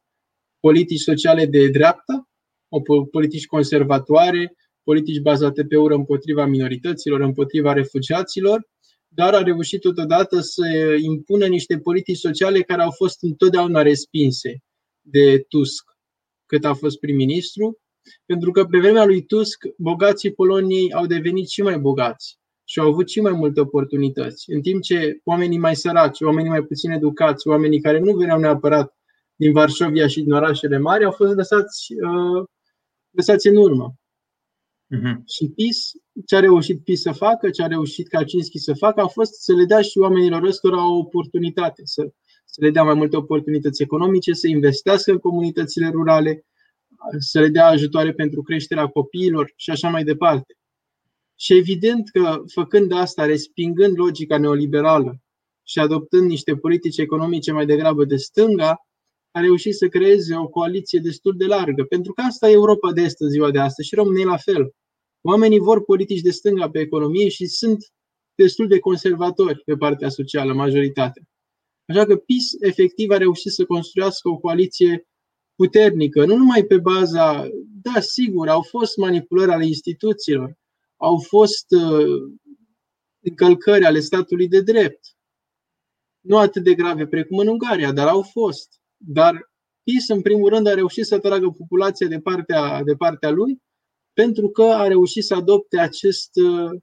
politici 0.59 0.99
sociale 0.99 1.45
de 1.45 1.67
dreapta, 1.67 2.29
o 2.69 3.01
politici 3.03 3.45
conservatoare, 3.45 4.55
politici 4.89 5.21
bazate 5.21 5.65
pe 5.65 5.77
ură 5.77 5.93
împotriva 5.93 6.45
minorităților, 6.45 7.19
împotriva 7.19 7.73
refugiaților, 7.73 8.67
dar 9.07 9.33
a 9.33 9.41
reușit 9.41 9.81
totodată 9.81 10.39
să 10.39 10.95
impună 11.01 11.45
niște 11.45 11.79
politici 11.79 12.17
sociale 12.17 12.61
care 12.61 12.81
au 12.81 12.91
fost 12.91 13.23
întotdeauna 13.23 13.81
respinse 13.81 14.63
de 15.01 15.45
Tusk 15.47 15.83
cât 16.45 16.65
a 16.65 16.73
fost 16.73 16.99
prim-ministru, 16.99 17.79
pentru 18.25 18.51
că 18.51 18.65
pe 18.65 18.77
vremea 18.79 19.05
lui 19.05 19.25
Tusk, 19.25 19.65
bogații 19.77 20.33
Poloniei 20.33 20.93
au 20.93 21.05
devenit 21.05 21.47
și 21.47 21.61
mai 21.61 21.79
bogați 21.79 22.39
și 22.63 22.79
au 22.79 22.87
avut 22.87 23.09
și 23.09 23.21
mai 23.21 23.31
multe 23.31 23.59
oportunități. 23.59 24.51
În 24.51 24.61
timp 24.61 24.81
ce 24.81 25.19
oamenii 25.23 25.57
mai 25.57 25.75
săraci, 25.75 26.21
oamenii 26.21 26.49
mai 26.49 26.63
puțin 26.63 26.91
educați, 26.91 27.47
oamenii 27.47 27.81
care 27.81 27.99
nu 27.99 28.15
veneau 28.15 28.39
neapărat 28.39 28.95
din 29.35 29.51
Varșovia 29.51 30.07
și 30.07 30.21
din 30.21 30.31
orașele 30.31 30.77
mari, 30.77 31.05
au 31.05 31.11
fost 31.11 31.35
lăsați, 31.35 31.93
uh, 31.93 32.45
lăsați 33.11 33.47
în 33.47 33.55
urmă. 33.55 33.95
Uh-huh. 34.95 35.15
Și 35.25 35.49
PIS, 35.55 35.91
ce 36.25 36.35
a 36.35 36.39
reușit 36.39 36.83
PIS 36.83 37.01
să 37.01 37.11
facă, 37.11 37.49
ce 37.49 37.63
a 37.63 37.67
reușit 37.67 38.07
Kaczynski 38.07 38.57
să 38.57 38.73
facă, 38.73 39.01
a 39.01 39.07
fost 39.07 39.33
să 39.33 39.53
le 39.53 39.65
dea 39.65 39.81
și 39.81 39.97
oamenilor 39.97 40.43
ăstora 40.43 40.89
o 40.91 40.97
oportunitate, 40.97 41.81
să, 41.85 42.09
să 42.45 42.63
le 42.63 42.69
dea 42.69 42.83
mai 42.83 42.93
multe 42.93 43.17
oportunități 43.17 43.81
economice, 43.81 44.33
să 44.33 44.47
investească 44.47 45.11
în 45.11 45.17
comunitățile 45.17 45.89
rurale, 45.89 46.45
să 47.19 47.39
le 47.39 47.47
dea 47.47 47.67
ajutoare 47.67 48.13
pentru 48.13 48.41
creșterea 48.41 48.87
copiilor 48.87 49.53
și 49.55 49.69
așa 49.69 49.89
mai 49.89 50.03
departe. 50.03 50.57
Și 51.35 51.53
evident 51.53 52.09
că 52.09 52.43
făcând 52.53 52.91
asta, 52.91 53.25
respingând 53.25 53.97
logica 53.97 54.37
neoliberală 54.37 55.21
și 55.63 55.79
adoptând 55.79 56.29
niște 56.29 56.55
politici 56.55 56.97
economice 56.97 57.51
mai 57.51 57.65
degrabă 57.65 58.05
de 58.05 58.15
stânga, 58.15 58.86
a 59.37 59.39
reușit 59.39 59.75
să 59.75 59.87
creeze 59.87 60.35
o 60.35 60.47
coaliție 60.47 60.99
destul 60.99 61.37
de 61.37 61.45
largă. 61.45 61.83
Pentru 61.83 62.13
că 62.13 62.21
asta 62.21 62.49
e 62.49 62.53
Europa 62.53 62.91
de 62.91 63.01
Est 63.01 63.19
în 63.21 63.29
ziua 63.29 63.51
de 63.51 63.59
astăzi 63.59 63.87
și 63.87 63.95
România 63.95 64.25
la 64.25 64.37
fel. 64.37 64.71
Oamenii 65.21 65.59
vor 65.59 65.83
politici 65.83 66.21
de 66.21 66.31
stânga 66.31 66.69
pe 66.69 66.79
economie 66.79 67.29
și 67.29 67.45
sunt 67.45 67.91
destul 68.35 68.67
de 68.67 68.79
conservatori 68.79 69.63
pe 69.65 69.75
partea 69.75 70.09
socială, 70.09 70.53
majoritatea. 70.53 71.23
Așa 71.85 72.05
că 72.05 72.15
PIS 72.15 72.61
efectiv 72.61 73.11
a 73.11 73.17
reușit 73.17 73.51
să 73.51 73.65
construiască 73.65 74.29
o 74.29 74.37
coaliție 74.37 75.07
puternică, 75.55 76.25
nu 76.25 76.35
numai 76.35 76.63
pe 76.63 76.77
baza, 76.77 77.49
da, 77.81 77.99
sigur, 77.99 78.47
au 78.47 78.61
fost 78.61 78.97
manipulări 78.97 79.51
ale 79.51 79.65
instituțiilor, 79.65 80.57
au 80.95 81.17
fost 81.17 81.65
uh, 81.69 82.31
încălcări 83.19 83.85
ale 83.85 83.99
statului 83.99 84.47
de 84.47 84.61
drept. 84.61 84.99
Nu 86.19 86.37
atât 86.37 86.63
de 86.63 86.73
grave 86.73 87.07
precum 87.07 87.37
în 87.37 87.47
Ungaria, 87.47 87.91
dar 87.91 88.07
au 88.07 88.21
fost. 88.21 88.76
Dar 88.97 89.51
PIS, 89.83 90.07
în 90.07 90.21
primul 90.21 90.49
rând, 90.49 90.67
a 90.67 90.73
reușit 90.73 91.05
să 91.05 91.19
tragă 91.19 91.49
populația 91.49 92.07
de 92.07 92.19
partea, 92.19 92.83
de 92.83 92.95
partea 92.95 93.29
lui 93.29 93.61
pentru 94.21 94.49
că 94.49 94.63
a 94.63 94.87
reușit 94.87 95.23
să 95.23 95.33
adopte 95.35 95.79
acest, 95.79 96.29
uh, 96.35 96.79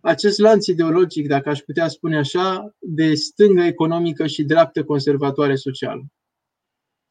acest 0.00 0.38
lanț 0.38 0.66
ideologic, 0.66 1.28
dacă 1.28 1.48
aș 1.48 1.58
putea 1.58 1.88
spune 1.88 2.16
așa, 2.16 2.76
de 2.78 3.14
stângă 3.14 3.62
economică 3.62 4.26
și 4.26 4.42
dreaptă 4.42 4.84
conservatoare 4.84 5.54
socială. 5.54 6.06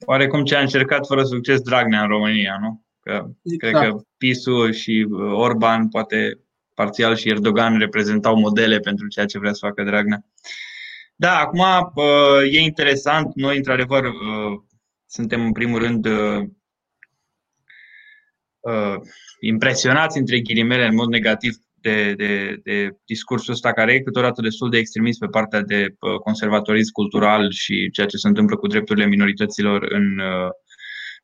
Oarecum 0.06 0.44
ce 0.44 0.56
a 0.56 0.62
încercat 0.62 1.06
fără 1.06 1.24
succes 1.24 1.62
Dragnea 1.62 2.02
în 2.02 2.08
România, 2.08 2.58
nu? 2.62 2.86
Că 3.00 3.30
exact. 3.44 3.60
cred 3.60 3.92
că 3.92 4.02
PIS-ul 4.18 4.72
și 4.72 5.08
uh, 5.10 5.32
Orban, 5.34 5.90
poate 5.90 6.40
parțial 6.74 7.16
și 7.16 7.30
Erdogan 7.30 7.78
reprezentau 7.78 8.40
modele 8.40 8.80
pentru 8.80 9.08
ceea 9.08 9.26
ce 9.26 9.40
vrea 9.40 9.54
să 9.54 9.66
facă 9.66 9.84
Dragnea. 9.84 10.26
Da, 11.20 11.40
acum 11.40 11.60
uh, 11.96 12.54
e 12.54 12.60
interesant. 12.60 13.36
Noi, 13.36 13.58
într-adevăr, 13.58 14.04
uh, 14.04 14.60
suntem 15.06 15.46
în 15.46 15.52
primul 15.52 15.80
rând 15.80 16.08
impresionați, 19.40 20.18
între 20.18 20.40
ghilimele, 20.40 20.86
în 20.86 20.96
mod 20.96 21.08
negativ 21.08 21.56
de, 21.74 22.14
de, 22.14 22.60
de 22.64 22.90
discursul 23.06 23.54
ăsta 23.54 23.74
care 23.74 23.94
e 23.94 24.00
câteodată 24.00 24.42
destul 24.42 24.70
de 24.70 24.78
extremist 24.78 25.20
pe 25.20 25.26
partea 25.28 25.62
de 25.62 25.96
conservatorism 26.24 26.92
cultural 26.92 27.52
și 27.52 27.90
ceea 27.92 28.08
ce 28.08 28.18
se 28.18 28.28
întâmplă 28.28 28.56
cu 28.56 28.68
drepturile 28.68 29.06
minorităților 29.06 29.84
în, 29.90 30.22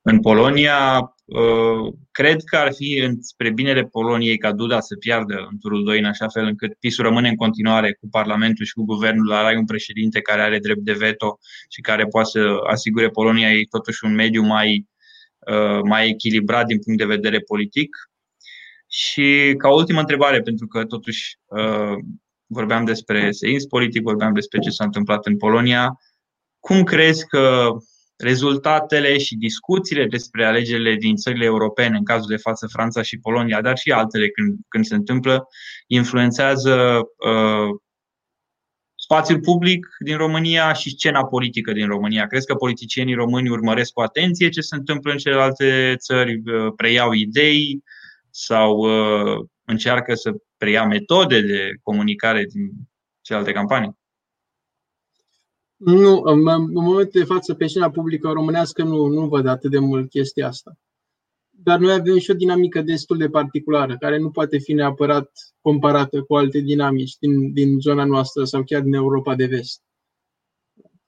în 0.03 0.19
Polonia. 0.19 1.07
Uh, 1.25 1.93
cred 2.11 2.41
că 2.43 2.57
ar 2.57 2.73
fi 2.73 3.17
spre 3.19 3.51
binele 3.51 3.83
Poloniei 3.83 4.37
ca 4.37 4.51
Duda 4.51 4.79
să 4.79 4.95
piardă 4.95 5.47
în 5.51 5.57
turul 5.57 5.83
2 5.83 5.99
în 5.99 6.05
așa 6.05 6.27
fel 6.27 6.45
încât 6.45 6.73
PIS-ul 6.79 7.03
rămâne 7.03 7.29
în 7.29 7.35
continuare 7.35 7.93
cu 7.93 8.07
Parlamentul 8.11 8.65
și 8.65 8.73
cu 8.73 8.83
Guvernul, 8.85 9.27
dar 9.27 9.45
ai 9.45 9.55
un 9.55 9.65
președinte 9.65 10.21
care 10.21 10.41
are 10.41 10.59
drept 10.59 10.81
de 10.81 10.93
veto 10.93 11.39
și 11.69 11.81
care 11.81 12.05
poate 12.05 12.29
să 12.29 12.57
asigure 12.69 13.09
Poloniei 13.09 13.65
totuși 13.65 14.05
un 14.05 14.13
mediu 14.13 14.41
mai, 14.41 14.87
uh, 15.51 15.81
mai 15.83 16.09
echilibrat 16.09 16.65
din 16.65 16.79
punct 16.79 16.99
de 16.99 17.05
vedere 17.05 17.39
politic. 17.39 17.89
Și 18.87 19.53
ca 19.57 19.73
ultimă 19.73 19.99
întrebare, 19.99 20.41
pentru 20.41 20.67
că 20.67 20.85
totuși 20.85 21.37
uh, 21.45 21.97
vorbeam 22.45 22.85
despre 22.85 23.31
seins 23.31 23.65
politic, 23.65 24.01
vorbeam 24.01 24.33
despre 24.33 24.59
ce 24.59 24.69
s-a 24.69 24.83
întâmplat 24.83 25.25
în 25.25 25.37
Polonia, 25.37 25.97
cum 26.59 26.83
crezi 26.83 27.27
că 27.27 27.71
rezultatele 28.23 29.17
și 29.17 29.35
discuțiile 29.35 30.05
despre 30.05 30.45
alegerile 30.45 30.95
din 30.95 31.15
țările 31.15 31.45
europene, 31.45 31.97
în 31.97 32.03
cazul 32.03 32.27
de 32.29 32.37
față 32.37 32.67
Franța 32.67 33.01
și 33.01 33.19
Polonia, 33.19 33.61
dar 33.61 33.77
și 33.77 33.91
altele 33.91 34.29
când, 34.29 34.57
când 34.67 34.85
se 34.85 34.95
întâmplă, 34.95 35.47
influențează 35.87 36.99
uh, 36.99 37.69
spațiul 38.95 39.39
public 39.39 39.87
din 39.99 40.17
România 40.17 40.73
și 40.73 40.89
scena 40.89 41.25
politică 41.25 41.71
din 41.71 41.87
România. 41.87 42.27
Crezi 42.27 42.45
că 42.45 42.55
politicienii 42.55 43.13
români 43.13 43.49
urmăresc 43.49 43.91
cu 43.91 44.01
atenție 44.01 44.49
ce 44.49 44.61
se 44.61 44.75
întâmplă 44.75 45.11
în 45.11 45.17
celelalte 45.17 45.95
țări, 45.97 46.33
uh, 46.33 46.73
preiau 46.75 47.11
idei 47.11 47.83
sau 48.29 48.77
uh, 48.77 49.45
încearcă 49.65 50.13
să 50.13 50.31
preia 50.57 50.85
metode 50.85 51.41
de 51.41 51.71
comunicare 51.81 52.45
din 52.53 52.71
celelalte 53.21 53.53
campanii? 53.53 54.01
Nu, 55.85 56.21
în, 56.23 56.47
în 56.47 56.71
momentul 56.71 57.19
de 57.19 57.23
față, 57.23 57.53
pe 57.53 57.67
scena 57.67 57.89
publică 57.89 58.29
românească 58.29 58.83
nu, 58.83 59.05
nu 59.05 59.27
văd 59.27 59.45
atât 59.45 59.71
de 59.71 59.79
mult 59.79 60.09
chestia 60.09 60.47
asta. 60.47 60.77
Dar 61.49 61.79
noi 61.79 61.93
avem 61.93 62.17
și 62.17 62.31
o 62.31 62.33
dinamică 62.33 62.81
destul 62.81 63.17
de 63.17 63.29
particulară, 63.29 63.97
care 63.97 64.17
nu 64.17 64.31
poate 64.31 64.57
fi 64.57 64.73
neapărat 64.73 65.31
comparată 65.61 66.21
cu 66.21 66.35
alte 66.35 66.59
dinamici 66.59 67.17
din, 67.19 67.53
din 67.53 67.79
zona 67.79 68.05
noastră 68.05 68.43
sau 68.43 68.63
chiar 68.63 68.81
din 68.81 68.93
Europa 68.93 69.35
de 69.35 69.45
vest. 69.45 69.81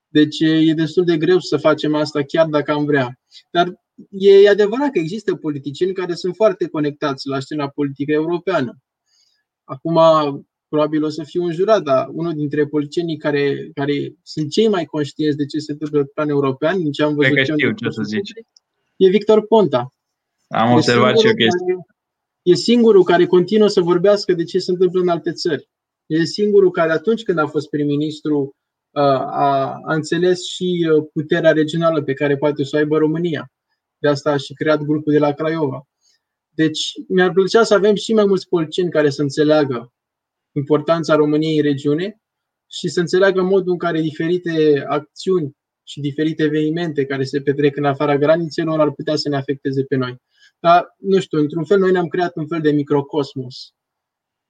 Deci 0.08 0.40
e 0.40 0.74
destul 0.74 1.06
de 1.06 1.18
greu 1.18 1.40
să 1.40 1.58
facem 1.58 1.96
asta 1.96 2.24
chiar 2.24 2.48
dacă 2.48 2.72
am 2.72 2.86
vrea. 2.86 3.20
Dar 3.52 3.82
e 4.10 4.50
adevărat 4.50 4.92
că 4.92 5.00
există 5.00 5.36
politicieni 5.36 5.94
care 5.94 6.14
sunt 6.14 6.36
foarte 6.36 6.68
conectați 6.68 7.28
la 7.28 7.40
scena 7.40 7.70
politică 7.70 8.12
europeană. 8.12 8.78
Acum, 9.64 10.00
probabil 10.70 11.04
o 11.04 11.10
să 11.10 11.24
fiu 11.24 11.44
înjurat, 11.44 11.84
dar 11.84 12.08
unul 12.12 12.34
dintre 12.34 12.68
politicienii 12.68 13.18
care, 13.18 13.70
care 13.74 14.16
sunt 14.24 14.52
cei 14.52 14.68
mai 14.68 14.86
conștienți 14.86 15.38
de 15.38 15.46
ce 15.46 15.60
se 15.60 15.72
întâmplă 15.72 16.04
pe 16.04 16.12
plan 16.14 16.30
european, 16.30 16.78
din 16.78 16.92
ce 16.92 17.04
am 17.04 17.16
văzut 17.16 17.36
ce, 17.36 17.44
știu 17.44 17.72
ce 17.72 17.90
să 17.90 18.02
zici. 18.04 18.32
e 18.96 19.10
Victor 19.10 19.48
Ponta. 19.48 19.90
Am 20.48 20.70
e 20.72 20.74
observat 20.74 21.20
și 21.20 21.28
eu 21.28 21.34
chestia. 21.34 21.76
E 22.42 22.54
singurul 22.54 23.04
care 23.04 23.26
continuă 23.26 23.68
să 23.68 23.82
vorbească 23.82 24.34
de 24.34 24.44
ce 24.44 24.60
se 24.60 24.72
întâmplă 24.72 25.02
în 25.02 25.08
alte 25.08 25.32
țări. 25.32 25.70
E 26.06 26.24
singurul 26.24 26.72
care 26.72 26.92
atunci 26.92 27.24
când 27.24 27.38
a 27.38 27.48
fost 27.48 27.70
prim-ministru 27.70 28.56
a, 28.92 29.80
a 29.84 29.94
înțeles 29.94 30.46
și 30.46 30.90
puterea 31.14 31.52
regională 31.52 32.04
pe 32.04 32.14
care 32.14 32.38
poate 32.38 32.64
să 32.64 32.72
o 32.74 32.78
aibă 32.78 32.98
România. 32.98 33.52
De 33.98 34.08
asta 34.08 34.32
a 34.32 34.38
și 34.38 34.54
creat 34.54 34.82
grupul 34.82 35.14
de 35.14 35.20
la 35.20 35.32
Craiova. 35.32 35.88
Deci 36.50 36.94
mi-ar 37.08 37.32
plăcea 37.32 37.64
să 37.64 37.74
avem 37.74 37.96
și 37.96 38.14
mai 38.14 38.26
mulți 38.26 38.48
politicieni 38.48 38.92
care 38.92 39.10
să 39.10 39.22
înțeleagă 39.22 39.94
importanța 40.56 41.16
României 41.16 41.58
în 41.58 41.64
regiune 41.64 42.22
și 42.72 42.88
să 42.88 43.00
înțeleagă 43.00 43.42
modul 43.42 43.72
în 43.72 43.78
care 43.78 44.02
diferite 44.02 44.84
acțiuni 44.88 45.56
și 45.84 46.00
diferite 46.00 46.44
evenimente 46.44 47.06
care 47.06 47.24
se 47.24 47.42
petrec 47.42 47.78
în 47.78 47.86
afara 47.86 48.18
granițelor 48.18 48.80
ar 48.80 48.92
putea 48.92 49.16
să 49.16 49.30
ne 49.30 49.36
afecteze 49.36 49.84
pe 49.84 49.96
noi. 49.96 50.16
Dar, 50.60 50.86
nu 50.98 51.20
știu, 51.20 51.40
într-un 51.40 51.66
fel, 51.66 51.80
noi 51.80 51.92
ne-am 51.92 52.08
creat 52.08 52.36
un 52.36 52.48
fel 52.48 52.62
de 52.62 52.72
microcosmos 52.72 53.56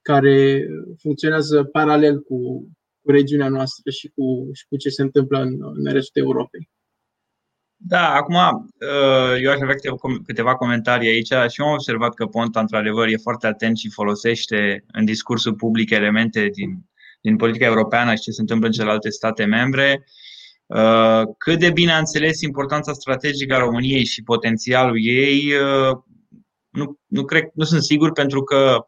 care 0.02 0.66
funcționează 0.98 1.64
paralel 1.64 2.20
cu, 2.20 2.68
cu 3.02 3.10
regiunea 3.10 3.48
noastră 3.48 3.90
și 3.90 4.08
cu, 4.08 4.48
și 4.52 4.66
cu 4.68 4.76
ce 4.76 4.88
se 4.88 5.02
întâmplă 5.02 5.38
în, 5.38 5.58
în 5.60 5.92
restul 5.92 6.22
Europei. 6.22 6.70
Da, 7.78 8.14
acum 8.14 8.34
uh, 8.34 9.42
eu 9.42 9.50
aș 9.50 9.60
avea 9.60 9.74
câteva 10.24 10.54
comentarii 10.54 11.08
aici 11.08 11.26
și 11.52 11.60
eu 11.60 11.66
am 11.66 11.72
observat 11.72 12.14
că 12.14 12.26
Ponta, 12.26 12.60
într-adevăr, 12.60 13.08
e 13.08 13.16
foarte 13.16 13.46
atent 13.46 13.78
și 13.78 13.90
folosește 13.90 14.84
în 14.92 15.04
discursul 15.04 15.54
public 15.54 15.90
elemente 15.90 16.48
din, 16.52 16.78
din 17.20 17.36
politica 17.36 17.66
europeană 17.66 18.14
și 18.14 18.20
ce 18.20 18.30
se 18.30 18.40
întâmplă 18.40 18.66
în 18.66 18.72
celelalte 18.72 19.10
state 19.10 19.44
membre. 19.44 20.04
Uh, 20.66 21.22
cât 21.38 21.58
de 21.58 21.70
bine 21.70 21.92
a 21.92 21.98
înțeles 21.98 22.40
importanța 22.40 22.92
strategică 22.92 23.54
a 23.54 23.58
României 23.58 24.04
și 24.04 24.22
potențialul 24.22 24.98
ei, 25.00 25.52
uh, 25.52 25.96
nu, 26.70 26.98
nu, 27.06 27.24
cred, 27.24 27.44
nu 27.54 27.64
sunt 27.64 27.82
sigur 27.82 28.12
pentru 28.12 28.42
că 28.42 28.84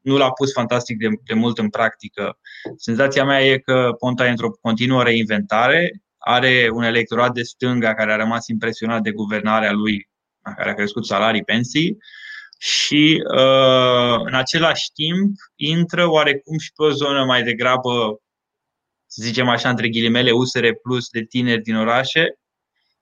nu 0.00 0.16
l-a 0.16 0.30
pus 0.30 0.52
fantastic 0.52 0.98
de, 0.98 1.08
de 1.24 1.34
mult 1.34 1.58
în 1.58 1.68
practică. 1.68 2.38
Senzația 2.76 3.24
mea 3.24 3.44
e 3.44 3.58
că 3.58 3.94
Ponta 3.98 4.26
e 4.26 4.30
într-o 4.30 4.50
continuă 4.50 5.02
reinventare 5.02 6.02
are 6.28 6.68
un 6.72 6.82
electorat 6.82 7.32
de 7.32 7.42
stânga 7.42 7.94
care 7.94 8.12
a 8.12 8.16
rămas 8.16 8.46
impresionat 8.46 9.02
de 9.02 9.10
guvernarea 9.10 9.72
lui, 9.72 10.08
care 10.56 10.70
a 10.70 10.74
crescut 10.74 11.06
salarii, 11.06 11.44
pensii, 11.44 11.96
și 12.58 13.22
uh, 13.36 14.20
în 14.24 14.34
același 14.34 14.92
timp 14.92 15.34
intră 15.54 16.06
oarecum 16.08 16.58
și 16.58 16.72
pe 16.72 16.82
o 16.82 16.90
zonă 16.90 17.24
mai 17.24 17.42
degrabă, 17.42 18.20
să 19.06 19.22
zicem 19.22 19.48
așa, 19.48 19.68
între 19.68 19.88
ghilimele, 19.88 20.30
USR 20.30 20.68
plus 20.82 21.08
de 21.08 21.24
tineri 21.24 21.62
din 21.62 21.76
orașe, 21.76 22.38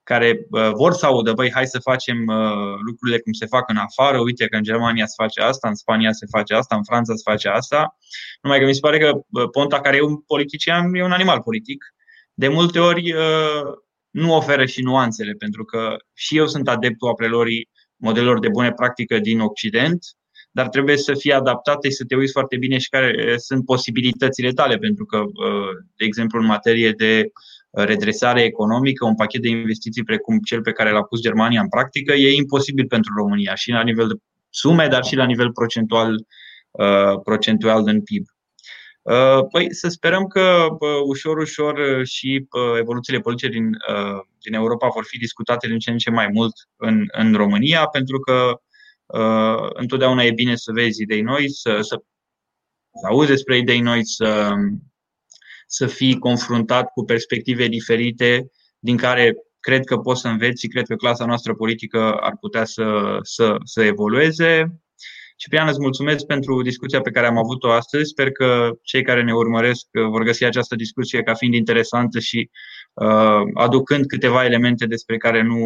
care 0.03 0.47
uh, 0.51 0.71
vor 0.73 0.93
să 0.93 1.07
audă, 1.07 1.33
băi, 1.33 1.53
hai 1.53 1.67
să 1.67 1.79
facem 1.79 2.27
uh, 2.27 2.75
lucrurile 2.87 3.19
cum 3.19 3.33
se 3.33 3.47
fac 3.47 3.69
în 3.69 3.77
afară, 3.77 4.19
uite 4.21 4.47
că 4.47 4.57
în 4.57 4.63
Germania 4.63 5.07
se 5.07 5.15
face 5.17 5.41
asta, 5.41 5.69
în 5.69 5.75
Spania 5.75 6.13
se 6.13 6.27
face 6.31 6.55
asta, 6.55 6.77
în 6.77 6.85
Franța 6.85 7.15
se 7.15 7.23
face 7.25 7.49
asta. 7.49 7.97
Numai 8.43 8.59
că 8.59 8.65
mi 8.65 8.75
se 8.75 8.81
pare 8.81 8.99
că 8.99 9.13
Ponta, 9.51 9.81
care 9.81 9.97
e 9.97 10.03
un 10.03 10.21
politician, 10.21 10.95
e 10.95 11.03
un 11.03 11.13
animal 11.13 11.41
politic 11.41 11.94
de 12.35 12.49
multe 12.49 12.79
ori 12.79 13.13
uh, 13.13 13.73
nu 14.11 14.35
oferă 14.35 14.65
și 14.65 14.83
nuanțele, 14.83 15.33
pentru 15.33 15.65
că 15.65 15.97
și 16.13 16.37
eu 16.37 16.47
sunt 16.47 16.69
adeptul 16.69 17.09
a 17.09 17.15
prelorii 17.15 17.69
modelelor 17.97 18.39
de 18.39 18.49
bune 18.49 18.73
practică 18.73 19.19
din 19.19 19.41
Occident, 19.41 20.05
dar 20.51 20.69
trebuie 20.69 20.97
să 20.97 21.15
fie 21.15 21.33
adaptate 21.33 21.89
și 21.89 21.95
să 21.95 22.05
te 22.05 22.17
uiți 22.17 22.33
foarte 22.33 22.57
bine 22.57 22.79
și 22.79 22.89
care 22.89 23.15
uh, 23.19 23.35
sunt 23.37 23.65
posibilitățile 23.65 24.51
tale, 24.51 24.77
pentru 24.77 25.05
că, 25.05 25.19
uh, 25.19 25.69
de 25.97 26.05
exemplu, 26.05 26.41
în 26.41 26.47
materie 26.47 26.91
de 26.91 27.31
redresare 27.71 28.43
economică, 28.43 29.05
un 29.05 29.15
pachet 29.15 29.43
de 29.43 29.49
investiții 29.49 30.05
precum 30.05 30.39
cel 30.39 30.61
pe 30.61 30.73
care 30.73 30.91
l-a 30.91 31.03
pus 31.03 31.21
Germania 31.21 31.61
în 31.61 31.69
practică 31.69 32.13
e 32.13 32.35
imposibil 32.35 32.87
pentru 32.87 33.13
România, 33.17 33.55
și 33.55 33.71
la 33.71 33.83
nivel 33.83 34.09
de 34.09 34.15
sume, 34.51 34.87
dar 34.87 35.05
și 35.05 35.17
la 35.17 35.25
nivel 35.25 35.53
procentual, 35.53 36.27
procentual 37.25 37.85
din 37.85 38.03
PIB. 38.03 38.25
Uh, 39.05 39.47
păi 39.51 39.75
să 39.75 39.89
sperăm 39.89 40.27
că 40.27 40.67
ușor, 41.07 41.39
ușor 41.39 41.79
uh, 41.79 42.07
și 42.07 42.47
evoluțiile 42.79 43.19
politice 43.19 43.49
din, 43.49 43.67
uh, 43.67 44.21
din 44.43 44.55
Europa 44.55 44.89
vor 44.89 45.05
fi 45.05 45.19
discutate 45.19 45.67
din 45.69 45.79
ce 45.79 45.91
în 45.91 45.99
ce 45.99 46.11
mai 46.11 46.29
mult 46.33 46.53
în, 46.77 47.05
în 47.13 47.35
România, 47.35 47.87
pentru 47.87 48.19
că 48.19 48.59
întotdeauna 49.73 50.23
e 50.23 50.33
bine 50.33 50.57
să 50.57 50.73
vezi 50.73 51.03
idei 51.03 51.21
noi, 51.21 51.51
să, 51.51 51.79
să, 51.81 52.03
să 53.01 53.07
auzi 53.09 53.29
despre 53.29 53.57
idei 53.57 53.81
noi, 53.81 54.07
să, 54.07 54.53
să 55.67 55.87
fii 55.87 56.19
confruntat 56.19 56.91
cu 56.93 57.05
perspective 57.05 57.67
diferite 57.67 58.51
din 58.79 58.97
care 58.97 59.35
cred 59.61 59.85
că 59.85 59.97
poți 59.97 60.21
să 60.21 60.29
înveți 60.29 60.61
și 60.61 60.69
cred 60.69 60.87
că 60.87 60.95
clasa 60.95 61.25
noastră 61.25 61.55
politică 61.55 62.13
ar 62.13 62.37
putea 62.41 62.65
să, 62.65 63.19
să, 63.23 63.57
să 63.65 63.83
evolueze. 63.83 64.81
Ciprian, 65.37 65.69
îți 65.69 65.81
mulțumesc 65.81 66.27
pentru 66.27 66.63
discuția 66.63 67.01
pe 67.01 67.11
care 67.11 67.27
am 67.27 67.39
avut-o 67.39 67.71
astăzi. 67.71 68.09
Sper 68.09 68.31
că 68.31 68.71
cei 68.83 69.03
care 69.03 69.23
ne 69.23 69.35
urmăresc 69.35 69.87
uh, 69.93 70.07
vor 70.09 70.23
găsi 70.23 70.45
această 70.45 70.75
discuție 70.75 71.23
ca 71.23 71.35
fiind 71.35 71.55
interesantă 71.55 72.19
și 72.19 72.51
uh, 72.93 73.43
aducând 73.55 74.07
câteva 74.07 74.45
elemente 74.45 74.87
despre 74.87 75.17
care 75.17 75.43
nu, 75.43 75.59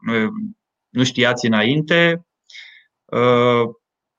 nu, 0.00 0.28
nu 0.88 1.04
știați 1.04 1.46
înainte. 1.46 2.26
Uh, 3.04 3.62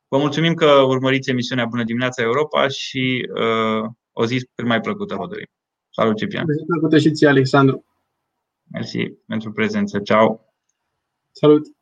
vă 0.08 0.18
mulțumim 0.18 0.54
că 0.54 0.72
urmăriți 0.72 1.30
emisiunea 1.30 1.66
Bună 1.66 1.84
dimineața 1.84 2.22
Europa 2.22 2.68
și 2.68 3.30
uh, 3.36 3.89
o 4.12 4.26
zi 4.26 4.50
cât 4.56 4.66
mai 4.66 4.80
plăcută 4.80 5.16
vă 5.16 5.28
dorim. 5.28 5.48
Salut, 5.89 6.18
Ciprian! 6.18 6.44
O 6.44 6.54
zi 6.54 6.66
plăcută 6.66 6.98
și 6.98 7.12
ție, 7.12 7.28
Alexandru! 7.28 7.86
Mersi 8.72 9.10
pentru 9.28 9.52
prezență. 9.52 10.00
Ciao! 10.00 10.46
Salut! 11.32 11.81